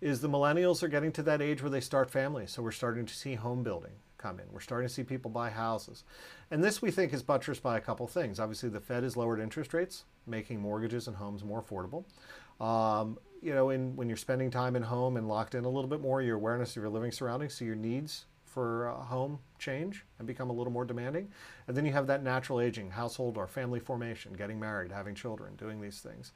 is 0.00 0.20
the 0.20 0.28
millennials 0.28 0.82
are 0.82 0.88
getting 0.88 1.12
to 1.12 1.22
that 1.24 1.42
age 1.42 1.62
where 1.62 1.70
they 1.70 1.80
start 1.80 2.10
families. 2.10 2.52
So 2.52 2.62
we're 2.62 2.72
starting 2.72 3.06
to 3.06 3.14
see 3.14 3.34
home 3.34 3.62
building 3.62 3.92
come 4.18 4.38
in. 4.38 4.46
We're 4.52 4.60
starting 4.60 4.88
to 4.88 4.94
see 4.94 5.02
people 5.02 5.30
buy 5.30 5.50
houses. 5.50 6.04
And 6.50 6.62
this 6.62 6.80
we 6.80 6.90
think 6.90 7.12
is 7.12 7.22
buttressed 7.22 7.62
by 7.62 7.76
a 7.76 7.80
couple 7.80 8.06
things. 8.06 8.40
Obviously, 8.40 8.70
the 8.70 8.80
Fed 8.80 9.02
has 9.02 9.16
lowered 9.16 9.40
interest 9.40 9.74
rates, 9.74 10.04
making 10.26 10.60
mortgages 10.60 11.08
and 11.08 11.16
homes 11.16 11.44
more 11.44 11.62
affordable. 11.62 12.04
Um, 12.64 13.18
you 13.42 13.52
know, 13.52 13.68
in, 13.68 13.94
when 13.96 14.08
you're 14.08 14.16
spending 14.16 14.50
time 14.50 14.76
in 14.76 14.82
home 14.82 15.18
and 15.18 15.28
locked 15.28 15.54
in 15.54 15.64
a 15.64 15.68
little 15.68 15.90
bit 15.90 16.00
more, 16.00 16.22
your 16.22 16.36
awareness 16.36 16.70
of 16.70 16.76
your 16.76 16.88
living 16.88 17.12
surroundings, 17.12 17.52
so 17.52 17.66
your 17.66 17.74
needs 17.74 18.24
for 18.54 18.86
a 18.86 18.94
home 18.94 19.40
change 19.58 20.04
and 20.18 20.28
become 20.28 20.48
a 20.48 20.52
little 20.52 20.72
more 20.72 20.84
demanding. 20.84 21.28
And 21.66 21.76
then 21.76 21.84
you 21.84 21.92
have 21.92 22.06
that 22.06 22.22
natural 22.22 22.60
aging, 22.60 22.92
household 22.92 23.36
or 23.36 23.48
family 23.48 23.80
formation, 23.80 24.32
getting 24.32 24.60
married, 24.60 24.92
having 24.92 25.16
children, 25.16 25.56
doing 25.56 25.80
these 25.80 25.98
things. 25.98 26.30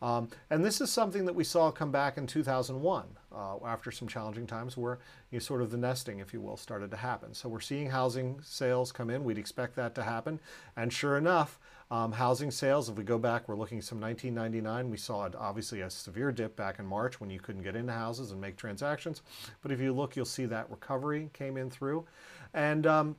Um, 0.00 0.28
and 0.50 0.64
this 0.64 0.80
is 0.80 0.90
something 0.90 1.24
that 1.24 1.34
we 1.34 1.42
saw 1.42 1.72
come 1.72 1.90
back 1.90 2.16
in 2.16 2.26
2001 2.28 3.06
uh, 3.34 3.56
after 3.64 3.90
some 3.90 4.06
challenging 4.06 4.46
times 4.46 4.76
where 4.76 4.98
you 5.30 5.36
know, 5.36 5.40
sort 5.40 5.62
of 5.62 5.72
the 5.72 5.76
nesting, 5.76 6.20
if 6.20 6.32
you 6.32 6.40
will, 6.40 6.56
started 6.56 6.92
to 6.92 6.96
happen. 6.96 7.34
So 7.34 7.48
we're 7.48 7.60
seeing 7.60 7.90
housing 7.90 8.38
sales 8.42 8.92
come 8.92 9.10
in. 9.10 9.24
We'd 9.24 9.38
expect 9.38 9.74
that 9.76 9.94
to 9.96 10.04
happen. 10.04 10.38
And 10.76 10.92
sure 10.92 11.18
enough, 11.18 11.58
um, 11.90 12.12
housing 12.12 12.50
sales, 12.50 12.88
if 12.88 12.96
we 12.96 13.04
go 13.04 13.18
back, 13.18 13.48
we're 13.48 13.56
looking 13.56 13.82
some 13.82 14.00
1999. 14.00 14.90
We 14.90 14.96
saw 14.96 15.28
obviously 15.38 15.82
a 15.82 15.90
severe 15.90 16.32
dip 16.32 16.56
back 16.56 16.78
in 16.78 16.86
March 16.86 17.20
when 17.20 17.30
you 17.30 17.38
couldn't 17.38 17.62
get 17.62 17.76
into 17.76 17.92
houses 17.92 18.32
and 18.32 18.40
make 18.40 18.56
transactions. 18.56 19.22
But 19.62 19.70
if 19.70 19.80
you 19.80 19.92
look, 19.92 20.16
you'll 20.16 20.24
see 20.24 20.46
that 20.46 20.70
recovery 20.70 21.30
came 21.32 21.56
in 21.56 21.70
through. 21.70 22.06
And 22.54 22.86
um, 22.86 23.16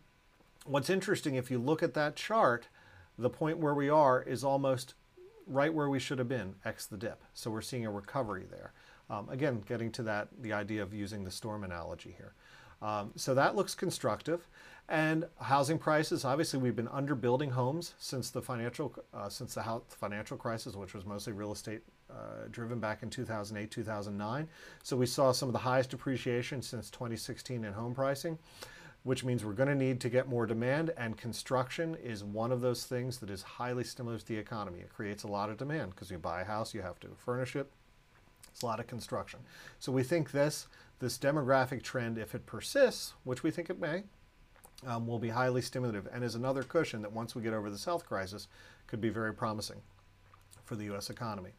what's 0.65 0.89
interesting, 0.89 1.35
if 1.35 1.51
you 1.51 1.59
look 1.59 1.83
at 1.83 1.93
that 1.93 2.15
chart, 2.15 2.67
the 3.17 3.29
point 3.29 3.59
where 3.59 3.73
we 3.73 3.89
are 3.89 4.21
is 4.21 4.43
almost 4.43 4.95
right 5.47 5.73
where 5.73 5.89
we 5.89 5.99
should 5.99 6.19
have 6.19 6.27
been, 6.27 6.55
X 6.65 6.85
the 6.87 6.97
dip. 6.97 7.23
So 7.33 7.51
we're 7.51 7.61
seeing 7.61 7.85
a 7.85 7.91
recovery 7.91 8.45
there. 8.49 8.73
Um, 9.09 9.29
again, 9.29 9.63
getting 9.67 9.91
to 9.93 10.03
that, 10.03 10.29
the 10.41 10.53
idea 10.53 10.81
of 10.81 10.93
using 10.93 11.23
the 11.23 11.31
storm 11.31 11.63
analogy 11.63 12.15
here. 12.17 12.33
Um, 12.81 13.11
so 13.15 13.33
that 13.35 13.55
looks 13.55 13.75
constructive. 13.75 14.47
And 14.87 15.25
housing 15.41 15.79
prices, 15.79 16.25
obviously, 16.25 16.59
we've 16.59 16.75
been 16.75 16.87
underbuilding 16.87 17.51
homes 17.51 17.95
since 17.97 18.29
the 18.29 18.41
financial 18.41 18.93
uh, 19.13 19.29
since 19.29 19.55
the 19.55 19.81
financial 19.89 20.37
crisis, 20.37 20.75
which 20.75 20.93
was 20.93 21.05
mostly 21.05 21.33
real 21.33 21.51
estate 21.51 21.81
uh, 22.11 22.47
driven 22.51 22.79
back 22.79 23.01
in 23.01 23.09
2008, 23.09 23.71
2009. 23.71 24.47
So 24.83 24.95
we 24.95 25.07
saw 25.07 25.31
some 25.31 25.49
of 25.49 25.53
the 25.53 25.59
highest 25.59 25.93
appreciation 25.93 26.61
since 26.61 26.91
2016 26.91 27.65
in 27.65 27.73
home 27.73 27.95
pricing, 27.95 28.37
which 29.01 29.23
means 29.23 29.43
we're 29.43 29.53
going 29.53 29.69
to 29.69 29.75
need 29.75 29.99
to 30.01 30.09
get 30.09 30.27
more 30.27 30.45
demand. 30.45 30.91
And 30.97 31.17
construction 31.17 31.95
is 32.03 32.23
one 32.23 32.51
of 32.51 32.61
those 32.61 32.85
things 32.85 33.17
that 33.17 33.31
is 33.31 33.41
highly 33.41 33.83
stimulates 33.83 34.23
the 34.23 34.37
economy. 34.37 34.81
It 34.81 34.93
creates 34.93 35.23
a 35.23 35.27
lot 35.27 35.49
of 35.49 35.57
demand 35.57 35.91
because 35.91 36.11
you 36.11 36.19
buy 36.19 36.41
a 36.41 36.45
house, 36.45 36.75
you 36.75 36.83
have 36.83 36.99
to 36.99 37.07
furnish 37.17 37.55
it. 37.55 37.71
It's 38.49 38.61
a 38.61 38.67
lot 38.67 38.79
of 38.79 38.85
construction. 38.85 39.39
So 39.79 39.91
we 39.91 40.03
think 40.03 40.29
this 40.29 40.67
this 40.99 41.17
demographic 41.17 41.81
trend, 41.81 42.17
if 42.17 42.35
it 42.35 42.45
persists, 42.45 43.15
which 43.25 43.43
we 43.43 43.51
think 43.51 43.69
it 43.69 43.79
may, 43.79 44.03
um, 44.85 45.07
will 45.07 45.19
be 45.19 45.29
highly 45.29 45.61
stimulative 45.61 46.07
and 46.11 46.23
is 46.23 46.35
another 46.35 46.63
cushion 46.63 47.01
that 47.01 47.11
once 47.11 47.35
we 47.35 47.41
get 47.41 47.53
over 47.53 47.69
this 47.69 47.85
health 47.85 48.05
crisis 48.05 48.47
could 48.87 49.01
be 49.01 49.09
very 49.09 49.33
promising 49.33 49.81
for 50.63 50.75
the 50.75 50.85
U.S. 50.85 51.09
economy. 51.09 51.51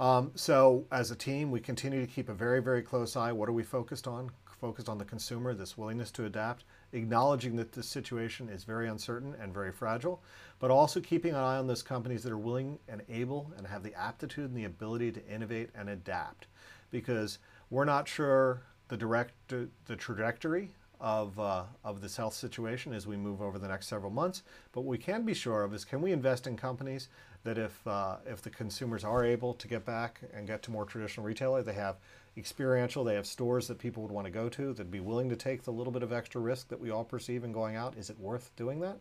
Um, 0.00 0.30
so 0.34 0.86
as 0.92 1.10
a 1.10 1.16
team, 1.16 1.50
we 1.50 1.60
continue 1.60 2.00
to 2.00 2.06
keep 2.06 2.28
a 2.28 2.34
very, 2.34 2.62
very 2.62 2.82
close 2.82 3.16
eye. 3.16 3.32
What 3.32 3.48
are 3.48 3.52
we 3.52 3.64
focused 3.64 4.06
on? 4.06 4.30
Focused 4.60 4.88
on 4.88 4.98
the 4.98 5.04
consumer, 5.04 5.54
this 5.54 5.78
willingness 5.78 6.10
to 6.12 6.24
adapt, 6.24 6.64
acknowledging 6.92 7.54
that 7.56 7.72
this 7.72 7.86
situation 7.86 8.48
is 8.48 8.64
very 8.64 8.88
uncertain 8.88 9.36
and 9.40 9.54
very 9.54 9.70
fragile, 9.70 10.20
but 10.58 10.70
also 10.70 11.00
keeping 11.00 11.30
an 11.30 11.36
eye 11.36 11.58
on 11.58 11.68
those 11.68 11.82
companies 11.82 12.24
that 12.24 12.32
are 12.32 12.38
willing 12.38 12.76
and 12.88 13.02
able 13.08 13.52
and 13.56 13.68
have 13.68 13.84
the 13.84 13.94
aptitude 13.94 14.46
and 14.46 14.56
the 14.56 14.64
ability 14.64 15.12
to 15.12 15.24
innovate 15.28 15.70
and 15.76 15.88
adapt. 15.88 16.48
Because 16.90 17.38
we're 17.70 17.84
not 17.84 18.08
sure 18.08 18.62
the 18.88 18.96
direct 18.96 19.32
the 19.48 19.96
trajectory 19.96 20.72
of, 21.00 21.38
uh, 21.38 21.64
of 21.84 22.00
this 22.00 22.16
health 22.16 22.34
situation 22.34 22.92
as 22.92 23.06
we 23.06 23.16
move 23.16 23.40
over 23.40 23.58
the 23.58 23.68
next 23.68 23.86
several 23.86 24.10
months. 24.10 24.42
But 24.72 24.82
what 24.82 24.90
we 24.90 24.98
can 24.98 25.24
be 25.24 25.34
sure 25.34 25.64
of 25.64 25.74
is 25.74 25.84
can 25.84 26.00
we 26.00 26.12
invest 26.12 26.46
in 26.46 26.56
companies 26.56 27.08
that 27.44 27.58
if, 27.58 27.86
uh, 27.86 28.16
if 28.26 28.42
the 28.42 28.50
consumers 28.50 29.04
are 29.04 29.24
able 29.24 29.54
to 29.54 29.68
get 29.68 29.84
back 29.84 30.20
and 30.34 30.46
get 30.46 30.62
to 30.64 30.70
more 30.70 30.84
traditional 30.84 31.24
retailer, 31.24 31.62
they 31.62 31.74
have 31.74 31.96
experiential, 32.36 33.04
they 33.04 33.14
have 33.14 33.26
stores 33.26 33.68
that 33.68 33.78
people 33.78 34.02
would 34.02 34.12
want 34.12 34.26
to 34.26 34.30
go 34.30 34.48
to, 34.48 34.72
that'd 34.72 34.90
be 34.90 35.00
willing 35.00 35.28
to 35.28 35.36
take 35.36 35.62
the 35.62 35.72
little 35.72 35.92
bit 35.92 36.02
of 36.02 36.12
extra 36.12 36.40
risk 36.40 36.68
that 36.68 36.80
we 36.80 36.90
all 36.90 37.04
perceive 37.04 37.44
in 37.44 37.52
going 37.52 37.76
out. 37.76 37.96
Is 37.96 38.10
it 38.10 38.18
worth 38.18 38.50
doing 38.56 38.80
that? 38.80 38.98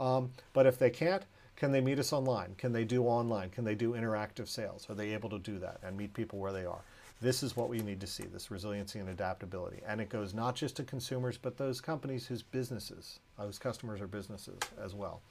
Um, 0.00 0.32
but 0.52 0.66
if 0.66 0.78
they 0.78 0.90
can't, 0.90 1.24
can 1.56 1.70
they 1.70 1.80
meet 1.80 1.98
us 1.98 2.12
online? 2.12 2.54
Can 2.56 2.72
they 2.72 2.84
do 2.84 3.04
online? 3.04 3.50
Can 3.50 3.64
they 3.64 3.74
do 3.74 3.92
interactive 3.92 4.48
sales? 4.48 4.86
Are 4.88 4.94
they 4.94 5.12
able 5.12 5.30
to 5.30 5.38
do 5.38 5.58
that 5.58 5.78
and 5.82 5.96
meet 5.96 6.14
people 6.14 6.38
where 6.38 6.52
they 6.52 6.64
are? 6.64 6.82
This 7.22 7.44
is 7.44 7.56
what 7.56 7.68
we 7.68 7.78
need 7.78 8.00
to 8.00 8.06
see, 8.08 8.24
this 8.24 8.50
resiliency 8.50 8.98
and 8.98 9.08
adaptability. 9.08 9.80
And 9.86 10.00
it 10.00 10.08
goes 10.08 10.34
not 10.34 10.56
just 10.56 10.74
to 10.76 10.82
consumers, 10.82 11.38
but 11.38 11.56
those 11.56 11.80
companies 11.80 12.26
whose 12.26 12.42
businesses, 12.42 13.20
whose 13.38 13.60
customers 13.60 14.00
are 14.00 14.08
businesses 14.08 14.58
as 14.82 14.92
well. 14.92 15.22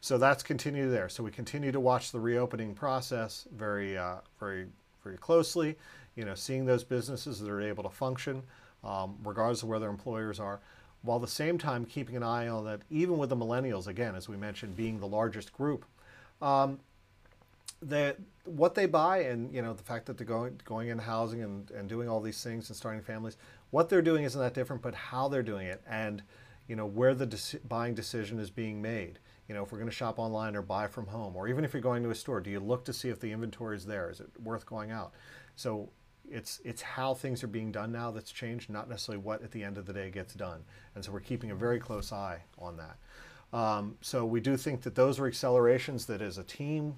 So 0.00 0.16
that's 0.16 0.42
continued 0.42 0.92
there. 0.92 1.10
So 1.10 1.22
we 1.22 1.30
continue 1.30 1.72
to 1.72 1.80
watch 1.80 2.10
the 2.10 2.18
reopening 2.18 2.74
process 2.74 3.46
very, 3.54 3.98
uh, 3.98 4.16
very, 4.40 4.66
very 5.04 5.18
closely. 5.18 5.76
You 6.14 6.24
know, 6.24 6.34
seeing 6.34 6.64
those 6.64 6.84
businesses 6.84 7.38
that 7.40 7.50
are 7.50 7.60
able 7.60 7.82
to 7.82 7.90
function, 7.90 8.42
um, 8.82 9.16
regardless 9.22 9.62
of 9.62 9.68
where 9.68 9.78
their 9.78 9.90
employers 9.90 10.40
are, 10.40 10.60
while 11.02 11.16
at 11.16 11.22
the 11.22 11.28
same 11.28 11.58
time 11.58 11.84
keeping 11.84 12.16
an 12.16 12.22
eye 12.22 12.48
on 12.48 12.64
that, 12.64 12.80
even 12.88 13.18
with 13.18 13.28
the 13.28 13.36
millennials, 13.36 13.88
again, 13.88 14.14
as 14.14 14.26
we 14.26 14.38
mentioned, 14.38 14.74
being 14.74 14.98
the 15.00 15.06
largest 15.06 15.52
group, 15.52 15.84
um, 16.40 16.78
that 17.82 18.18
what 18.44 18.74
they 18.74 18.86
buy 18.86 19.18
and 19.18 19.52
you 19.54 19.60
know 19.60 19.74
the 19.74 19.82
fact 19.82 20.06
that 20.06 20.16
they're 20.16 20.26
going 20.26 20.58
going 20.64 20.88
in 20.88 20.98
housing 20.98 21.42
and, 21.42 21.70
and 21.72 21.88
doing 21.88 22.08
all 22.08 22.20
these 22.20 22.42
things 22.42 22.70
and 22.70 22.76
starting 22.76 23.02
families 23.02 23.36
what 23.70 23.88
they're 23.88 24.02
doing 24.02 24.24
isn't 24.24 24.40
that 24.40 24.54
different 24.54 24.80
but 24.80 24.94
how 24.94 25.28
they're 25.28 25.42
doing 25.42 25.66
it 25.66 25.82
and 25.86 26.22
you 26.68 26.76
know 26.76 26.86
where 26.86 27.14
the 27.14 27.26
de- 27.26 27.58
buying 27.68 27.94
decision 27.94 28.38
is 28.38 28.50
being 28.50 28.82
made. 28.82 29.18
You 29.48 29.54
know 29.54 29.62
if 29.62 29.70
we're 29.70 29.78
going 29.78 29.90
to 29.90 29.96
shop 29.96 30.18
online 30.18 30.56
or 30.56 30.62
buy 30.62 30.88
from 30.88 31.06
home 31.06 31.36
or 31.36 31.48
even 31.48 31.64
if 31.64 31.72
you're 31.72 31.82
going 31.82 32.02
to 32.02 32.10
a 32.10 32.14
store 32.14 32.40
do 32.40 32.50
you 32.50 32.60
look 32.60 32.84
to 32.86 32.92
see 32.92 33.08
if 33.08 33.20
the 33.20 33.32
inventory 33.32 33.76
is 33.76 33.86
there? 33.86 34.10
Is 34.10 34.20
it 34.20 34.28
worth 34.42 34.66
going 34.66 34.90
out? 34.90 35.12
So 35.54 35.90
it's 36.28 36.60
it's 36.64 36.82
how 36.82 37.14
things 37.14 37.44
are 37.44 37.48
being 37.48 37.70
done 37.70 37.92
now 37.92 38.10
that's 38.10 38.32
changed 38.32 38.68
not 38.68 38.88
necessarily 38.88 39.22
what 39.22 39.42
at 39.42 39.52
the 39.52 39.62
end 39.62 39.78
of 39.78 39.86
the 39.86 39.92
day 39.92 40.10
gets 40.10 40.34
done. 40.34 40.64
And 40.94 41.04
so 41.04 41.12
we're 41.12 41.20
keeping 41.20 41.52
a 41.52 41.54
very 41.54 41.78
close 41.78 42.12
eye 42.12 42.42
on 42.58 42.76
that. 42.78 42.96
Um, 43.56 43.96
so 44.00 44.26
we 44.26 44.40
do 44.40 44.56
think 44.56 44.82
that 44.82 44.96
those 44.96 45.20
are 45.20 45.26
accelerations 45.26 46.06
that 46.06 46.20
as 46.20 46.36
a 46.36 46.42
team 46.42 46.96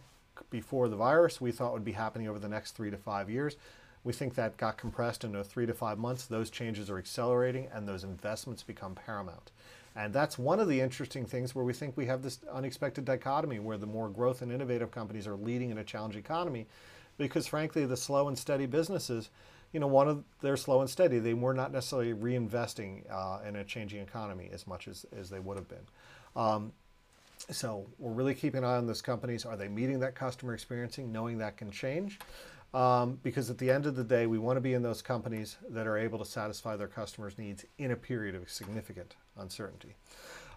before 0.51 0.89
the 0.89 0.97
virus 0.97 1.41
we 1.41 1.53
thought 1.53 1.73
would 1.73 1.85
be 1.85 1.93
happening 1.93 2.29
over 2.29 2.39
the 2.39 2.49
next 2.49 2.73
three 2.73 2.91
to 2.91 2.97
five 2.97 3.29
years. 3.31 3.57
We 4.05 4.13
think 4.13 4.35
that 4.35 4.57
got 4.57 4.79
compressed 4.79 5.25
into 5.25 5.43
three 5.45 5.67
to 5.67 5.75
five 5.75 5.99
months. 5.99 6.27
Those 6.27 6.51
changes 6.51 6.89
are 6.89 6.99
accelerating 6.99 7.69
and 7.73 7.87
those 7.87 8.05
investments 8.05 8.63
become 8.63 8.95
paramount. 8.95 9.51
And 9.97 10.15
that's 10.15 10.39
one 10.39 10.61
of 10.61 10.69
the 10.69 10.81
interesting 10.81 11.27
things 11.27 11.55
where 11.55 11.65
we 11.65 11.73
think 11.73 11.97
we 11.97 12.07
have 12.07 12.23
this 12.23 12.39
unexpected 12.53 13.05
dichotomy 13.05 13.59
where 13.59 13.79
the 13.79 13.87
more 13.87 14.09
growth 14.09 14.43
and 14.43 14.53
innovative 14.53 14.91
companies 14.91 15.27
are 15.27 15.37
leading 15.37 15.71
in 15.71 15.79
a 15.79 15.85
challenging 15.85 16.21
economy 16.21 16.67
because 17.19 17.47
frankly 17.47 17.85
the 17.85 17.97
slow 17.97 18.29
and 18.29 18.39
steady 18.39 18.65
businesses 18.65 19.29
you 19.73 19.81
know 19.81 19.87
one 19.87 20.09
of 20.09 20.25
they're 20.41 20.57
slow 20.57 20.81
and 20.81 20.89
steady 20.89 21.19
they 21.19 21.35
were 21.35 21.53
not 21.53 21.73
necessarily 21.73 22.15
reinvesting 22.15 23.03
uh, 23.11 23.41
in 23.47 23.57
a 23.57 23.65
changing 23.65 24.01
economy 24.01 24.49
as 24.53 24.67
much 24.67 24.89
as, 24.89 25.05
as 25.17 25.29
they 25.29 25.41
would 25.41 25.57
have 25.57 25.69
been 25.69 25.87
um, 26.37 26.73
so 27.51 27.87
we're 27.99 28.13
really 28.13 28.35
keeping 28.35 28.59
an 28.59 28.65
eye 28.65 28.77
on 28.77 28.87
those 28.87 29.03
companies. 29.03 29.45
Are 29.45 29.57
they 29.57 29.69
meeting 29.69 30.01
that 30.01 30.15
customer 30.15 30.55
experiencing, 30.55 31.11
knowing 31.11 31.39
that 31.39 31.57
can 31.57 31.71
change? 31.71 32.19
Um, 32.75 33.19
because 33.23 33.49
at 33.49 33.57
the 33.57 33.71
end 33.71 33.87
of 33.87 33.97
the 33.97 34.05
day, 34.05 34.27
we 34.27 34.39
want 34.39 34.59
to 34.59 34.61
be 34.61 34.75
in 34.75 34.83
those 34.83 35.01
companies 35.01 35.57
that 35.71 35.87
are 35.87 35.97
able 35.97 36.19
to 36.19 36.25
satisfy 36.25 36.77
their 36.77 36.89
customers' 36.89 37.39
needs 37.39 37.65
in 37.79 37.93
a 37.93 37.97
period 37.97 38.35
of 38.35 38.51
significant 38.51 39.17
uncertainty. 39.39 39.95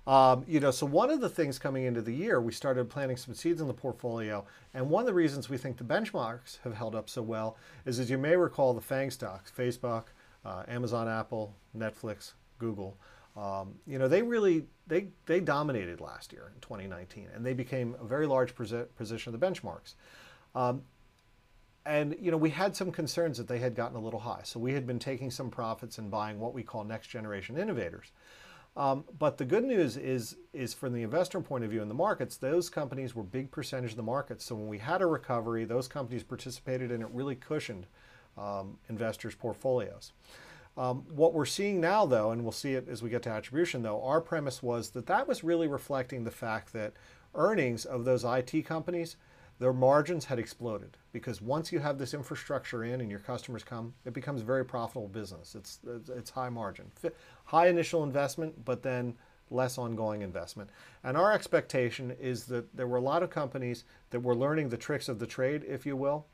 Um, 0.08 0.44
you 0.48 0.60
know, 0.60 0.72
so 0.72 0.86
one 0.86 1.12
of 1.12 1.22
the 1.22 1.30
things 1.30 1.60
coming 1.60 1.86
into 1.86 2.02
the 2.02 2.14
year, 2.14 2.42
we 2.42 2.52
started 2.52 2.90
planting 2.90 3.18
some 3.18 3.36
seeds 3.36 3.62
in 3.62 3.68
the 3.68 3.74
portfolio, 3.74 4.46
and 4.74 4.90
one 4.90 5.02
of 5.02 5.08
the 5.08 5.14
reasons 5.14 5.48
we 5.48 5.58
think 5.58 5.78
the 5.78 5.84
benchmarks 5.84 6.58
have 6.64 6.74
held 6.74 6.96
up 6.96 7.08
so 7.08 7.22
well 7.22 7.56
is, 7.86 8.00
as 8.00 8.10
you 8.10 8.18
may 8.18 8.36
recall, 8.36 8.74
the 8.74 8.82
FANG 8.82 9.12
stocks: 9.12 9.52
Facebook, 9.56 10.06
uh, 10.44 10.64
Amazon, 10.68 11.08
Apple, 11.08 11.54
Netflix, 11.78 12.34
Google. 12.58 12.98
Um, 13.36 13.76
you 13.88 13.98
know, 13.98 14.08
they 14.08 14.22
really 14.22 14.65
they 14.88 15.08
they 15.26 15.39
dominated 15.39 16.02
last 16.02 16.34
year 16.34 16.52
in 16.54 16.60
2019, 16.62 17.30
and 17.34 17.46
they 17.46 17.54
became 17.54 17.96
a 18.00 18.06
very 18.06 18.28
large 18.28 18.54
position 18.56 19.34
of 19.34 19.39
the 19.39 19.46
benchmarks. 19.46 19.96
Um, 20.54 20.82
and 21.86 22.15
you 22.20 22.30
know, 22.30 22.38
we 22.38 22.50
had 22.50 22.76
some 22.76 22.91
concerns 22.91 23.38
that 23.38 23.48
they 23.48 23.60
had 23.60 23.74
gotten 23.74 23.98
a 23.98 24.02
little 24.02 24.20
high, 24.20 24.41
so 24.44 24.60
we 24.60 24.74
had 24.74 24.86
been 24.86 25.00
taking 25.00 25.32
some 25.32 25.50
profits 25.50 25.98
and 25.98 26.12
buying 26.12 26.39
what 26.39 26.54
we 26.54 26.62
call 26.62 26.84
next 26.84 27.08
generation 27.08 27.58
innovators. 27.58 28.12
Um, 28.78 29.04
but 29.20 29.38
the 29.38 29.44
good 29.44 29.65
news 29.65 29.98
is, 29.98 30.38
is 30.54 30.74
from 30.74 30.94
the 30.94 31.04
investor 31.04 31.41
point 31.41 31.63
of 31.65 31.72
view 31.72 31.82
in 31.82 31.89
the 31.89 31.94
markets, 31.94 32.38
those 32.38 32.70
companies 32.70 33.13
were 33.13 33.24
big 33.24 33.52
percentage 33.52 33.91
of 33.91 33.98
the 33.98 34.04
market. 34.04 34.41
So 34.41 34.56
when 34.56 34.67
we 34.67 34.78
had 34.78 35.02
a 35.02 35.06
recovery, 35.08 35.65
those 35.65 35.89
companies 35.89 36.24
participated 36.24 36.89
and 36.91 37.04
it 37.04 37.10
really 37.12 37.36
cushioned 37.36 37.86
um, 38.38 38.78
investors' 38.88 39.36
portfolios. 39.36 40.13
Um, 40.78 41.04
what 41.14 41.34
we're 41.34 41.46
seeing 41.46 41.82
now, 41.82 42.06
though, 42.06 42.32
and 42.32 42.44
we'll 42.44 42.52
see 42.52 42.74
it 42.74 42.88
as 42.88 43.04
we 43.04 43.10
get 43.10 43.24
to 43.24 43.30
attribution, 43.30 43.82
though, 43.82 44.02
our 44.04 44.22
premise 44.22 44.64
was 44.64 44.92
that 44.92 45.06
that 45.08 45.28
was 45.28 45.44
really 45.44 45.68
reflecting 45.68 46.24
the 46.24 46.32
fact 46.32 46.72
that 46.74 46.94
earnings 47.36 47.86
of 47.86 48.06
those 48.06 48.24
IT 48.24 48.66
companies, 48.66 49.18
their 49.60 49.74
margins 49.74 50.26
had 50.26 50.40
exploded 50.40 50.98
because 51.12 51.42
once 51.42 51.72
you 51.72 51.80
have 51.80 51.98
this 51.98 52.14
infrastructure 52.14 52.84
in 52.84 53.02
and 53.02 53.12
your 53.12 53.20
customers 53.20 53.64
come, 53.64 53.94
it 54.06 54.14
becomes 54.14 54.42
a 54.42 54.46
very 54.46 54.66
profitable 54.66 55.08
business. 55.08 55.56
It's 55.56 55.80
it's 56.10 56.32
high 56.32 56.50
margin, 56.50 56.92
high 57.46 57.68
initial 57.68 58.04
investment, 58.04 58.66
but 58.66 58.82
then 58.82 59.14
less 59.52 59.78
ongoing 59.78 60.22
investment. 60.22 60.70
And 61.04 61.16
our 61.16 61.32
expectation 61.32 62.16
is 62.20 62.46
that 62.46 62.76
there 62.76 62.88
were 62.88 62.98
a 62.98 63.02
lot 63.02 63.22
of 63.22 63.30
companies 63.30 63.84
that 64.10 64.22
were 64.22 64.36
learning 64.36 64.70
the 64.70 64.78
tricks 64.78 65.10
of 65.10 65.20
the 65.20 65.28
trade, 65.28 65.64
if 65.68 65.86
you 65.86 65.96
will, 65.96 66.26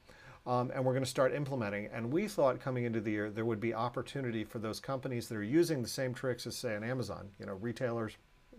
um, 0.48 0.72
and 0.74 0.84
we're 0.84 0.94
going 0.94 1.04
to 1.04 1.10
start 1.10 1.34
implementing. 1.34 1.90
And 1.94 2.12
we 2.12 2.28
thought 2.28 2.60
coming 2.60 2.86
into 2.86 3.02
the 3.02 3.12
year 3.12 3.30
there 3.30 3.46
would 3.46 3.60
be 3.60 3.74
opportunity 3.74 4.46
for 4.46 4.60
those 4.60 4.80
companies 4.80 5.28
that 5.28 5.36
are 5.36 5.44
using 5.44 5.82
the 5.82 5.90
same 5.90 6.14
tricks 6.14 6.48
as, 6.48 6.56
say, 6.56 6.74
an 6.74 6.84
Amazon, 6.84 7.30
you 7.40 7.46
know, 7.46 7.54
retailers 7.54 8.16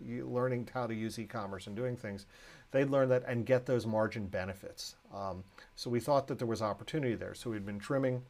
learning 0.07 0.69
how 0.73 0.87
to 0.87 0.93
use 0.93 1.19
e-commerce 1.19 1.67
and 1.67 1.75
doing 1.75 1.97
things, 1.97 2.25
they'd 2.71 2.89
learn 2.89 3.09
that 3.09 3.23
and 3.27 3.45
get 3.45 3.65
those 3.65 3.85
margin 3.85 4.27
benefits. 4.27 4.95
Um, 5.13 5.43
so 5.75 5.89
we 5.89 5.99
thought 5.99 6.27
that 6.27 6.37
there 6.37 6.47
was 6.47 6.61
opportunity 6.61 7.15
there. 7.15 7.33
So 7.33 7.49
we'd 7.49 7.65
been 7.65 7.79
trimming 7.79 8.21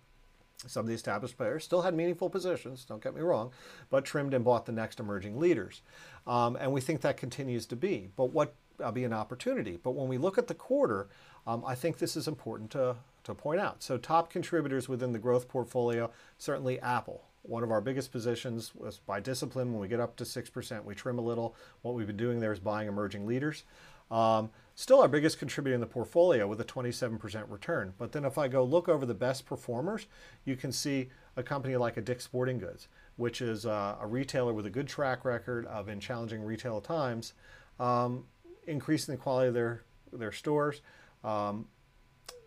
some 0.66 0.82
of 0.82 0.88
the 0.88 0.94
established 0.94 1.38
players, 1.38 1.64
still 1.64 1.84
had 1.84 1.94
meaningful 1.94 2.30
positions, 2.30 2.84
don't 2.84 3.04
get 3.04 3.16
me 3.16 3.22
wrong, 3.22 3.52
but 3.90 4.04
trimmed 4.04 4.34
and 4.34 4.44
bought 4.44 4.66
the 4.66 4.72
next 4.72 5.00
emerging 5.00 5.40
leaders. 5.40 5.82
Um, 6.28 6.58
and 6.60 6.74
we 6.74 6.82
think 6.82 7.02
that 7.02 7.18
continues 7.18 7.66
to 7.68 7.76
be. 7.76 8.10
But 8.16 8.32
what 8.32 8.56
uh, 8.84 8.92
be 8.92 9.04
an 9.04 9.14
opportunity. 9.14 9.78
But 9.82 9.92
when 9.92 10.08
we 10.08 10.18
look 10.18 10.38
at 10.38 10.48
the 10.48 10.54
quarter, 10.54 11.10
um, 11.46 11.64
I 11.66 11.76
think 11.76 11.98
this 11.98 12.16
is 12.16 12.28
important 12.28 12.72
to, 12.72 12.96
to 13.24 13.34
point 13.34 13.60
out. 13.60 13.84
So 13.84 13.98
top 13.98 14.30
contributors 14.30 14.90
within 14.90 15.12
the 15.12 15.20
growth 15.20 15.48
portfolio, 15.48 16.12
certainly 16.38 16.80
Apple. 16.80 17.24
One 17.44 17.64
of 17.64 17.72
our 17.72 17.82
biggest 17.82 18.12
positions 18.12 18.74
was 18.76 19.00
by 19.00 19.20
discipline. 19.20 19.72
When 19.72 19.82
we 19.82 19.88
get 19.88 20.00
up 20.00 20.16
to 20.18 20.24
6%, 20.24 20.84
we 20.84 20.94
trim 20.94 21.20
a 21.20 21.22
little. 21.22 21.56
What 21.82 21.96
we've 21.96 22.08
been 22.08 22.18
doing 22.18 22.40
there 22.40 22.52
is 22.52 22.60
buying 22.60 22.88
emerging 22.88 23.26
leaders. 23.26 23.64
Um, 24.12 24.50
still 24.76 25.02
our 25.02 25.08
biggest 25.08 25.40
contributor 25.40 25.76
in 25.76 25.82
the 25.82 25.88
portfolio 25.88 26.48
with 26.48 26.60
a 26.62 26.66
27% 26.66 27.46
return. 27.50 27.94
But 27.98 28.12
then 28.12 28.26
if 28.26 28.38
I 28.38 28.48
go 28.48 28.64
look 28.64 28.90
over 28.90 29.06
the 29.06 29.14
best 29.14 29.46
performers, 29.46 30.08
you 30.46 30.56
can 30.56 30.72
see 30.72 31.10
a 31.38 31.44
company 31.44 31.78
like 31.78 31.98
a 31.98 32.02
Dick's 32.02 32.24
Sporting 32.24 32.58
Goods, 32.58 32.88
which 33.18 33.42
is 33.42 33.66
uh, 33.66 33.98
a 34.02 34.08
retailer 34.08 34.54
with 34.54 34.66
a 34.66 34.70
good 34.70 34.88
track 34.88 35.26
record 35.26 35.66
of 35.68 35.90
in 35.90 36.00
challenging 36.00 36.44
retail 36.44 36.82
times, 36.82 37.34
um, 37.80 38.26
increasing 38.68 39.16
the 39.16 39.22
quality 39.22 39.48
of 39.48 39.54
their, 39.54 39.84
their 40.12 40.32
stores. 40.32 40.82
Um, 41.24 41.68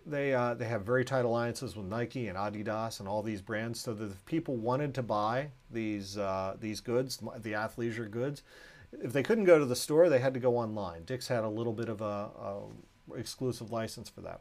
they, 0.06 0.34
uh, 0.34 0.54
they 0.54 0.66
have 0.66 0.82
very 0.82 1.04
tight 1.04 1.24
alliances 1.24 1.76
with 1.76 1.86
Nike 1.86 2.28
and 2.28 2.36
Adidas 2.36 3.00
and 3.00 3.08
all 3.08 3.22
these 3.22 3.40
brands 3.40 3.80
so 3.80 3.94
that 3.94 4.10
if 4.10 4.24
people 4.26 4.56
wanted 4.56 4.94
to 4.94 5.02
buy 5.02 5.48
these, 5.70 6.18
uh, 6.18 6.56
these 6.60 6.80
goods, 6.80 7.18
the 7.42 7.52
athleisure 7.52 8.10
goods, 8.10 8.42
if 9.00 9.12
they 9.12 9.22
couldn't 9.22 9.44
go 9.44 9.58
to 9.58 9.64
the 9.64 9.76
store, 9.76 10.08
they 10.08 10.18
had 10.18 10.34
to 10.34 10.40
go 10.40 10.56
online. 10.56 11.04
Dick's 11.04 11.28
had 11.28 11.44
a 11.44 11.48
little 11.48 11.72
bit 11.72 11.88
of 11.88 12.00
a, 12.00 12.04
a 12.04 12.62
exclusive 13.16 13.70
license 13.70 14.08
for 14.08 14.20
that. 14.20 14.40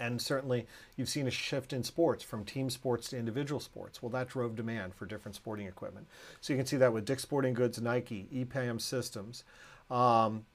And 0.00 0.20
certainly, 0.20 0.66
you've 0.96 1.08
seen 1.08 1.28
a 1.28 1.30
shift 1.30 1.72
in 1.72 1.84
sports 1.84 2.24
from 2.24 2.44
team 2.44 2.68
sports 2.68 3.10
to 3.10 3.18
individual 3.18 3.60
sports. 3.60 4.02
Well, 4.02 4.10
that 4.10 4.28
drove 4.28 4.56
demand 4.56 4.94
for 4.94 5.06
different 5.06 5.36
sporting 5.36 5.66
equipment. 5.66 6.08
So 6.40 6.52
you 6.52 6.56
can 6.58 6.66
see 6.66 6.76
that 6.78 6.92
with 6.92 7.04
Dick's 7.04 7.22
Sporting 7.22 7.54
Goods, 7.54 7.80
Nike, 7.80 8.26
EPAM 8.34 8.80
Systems, 8.80 9.44
um, 9.90 10.46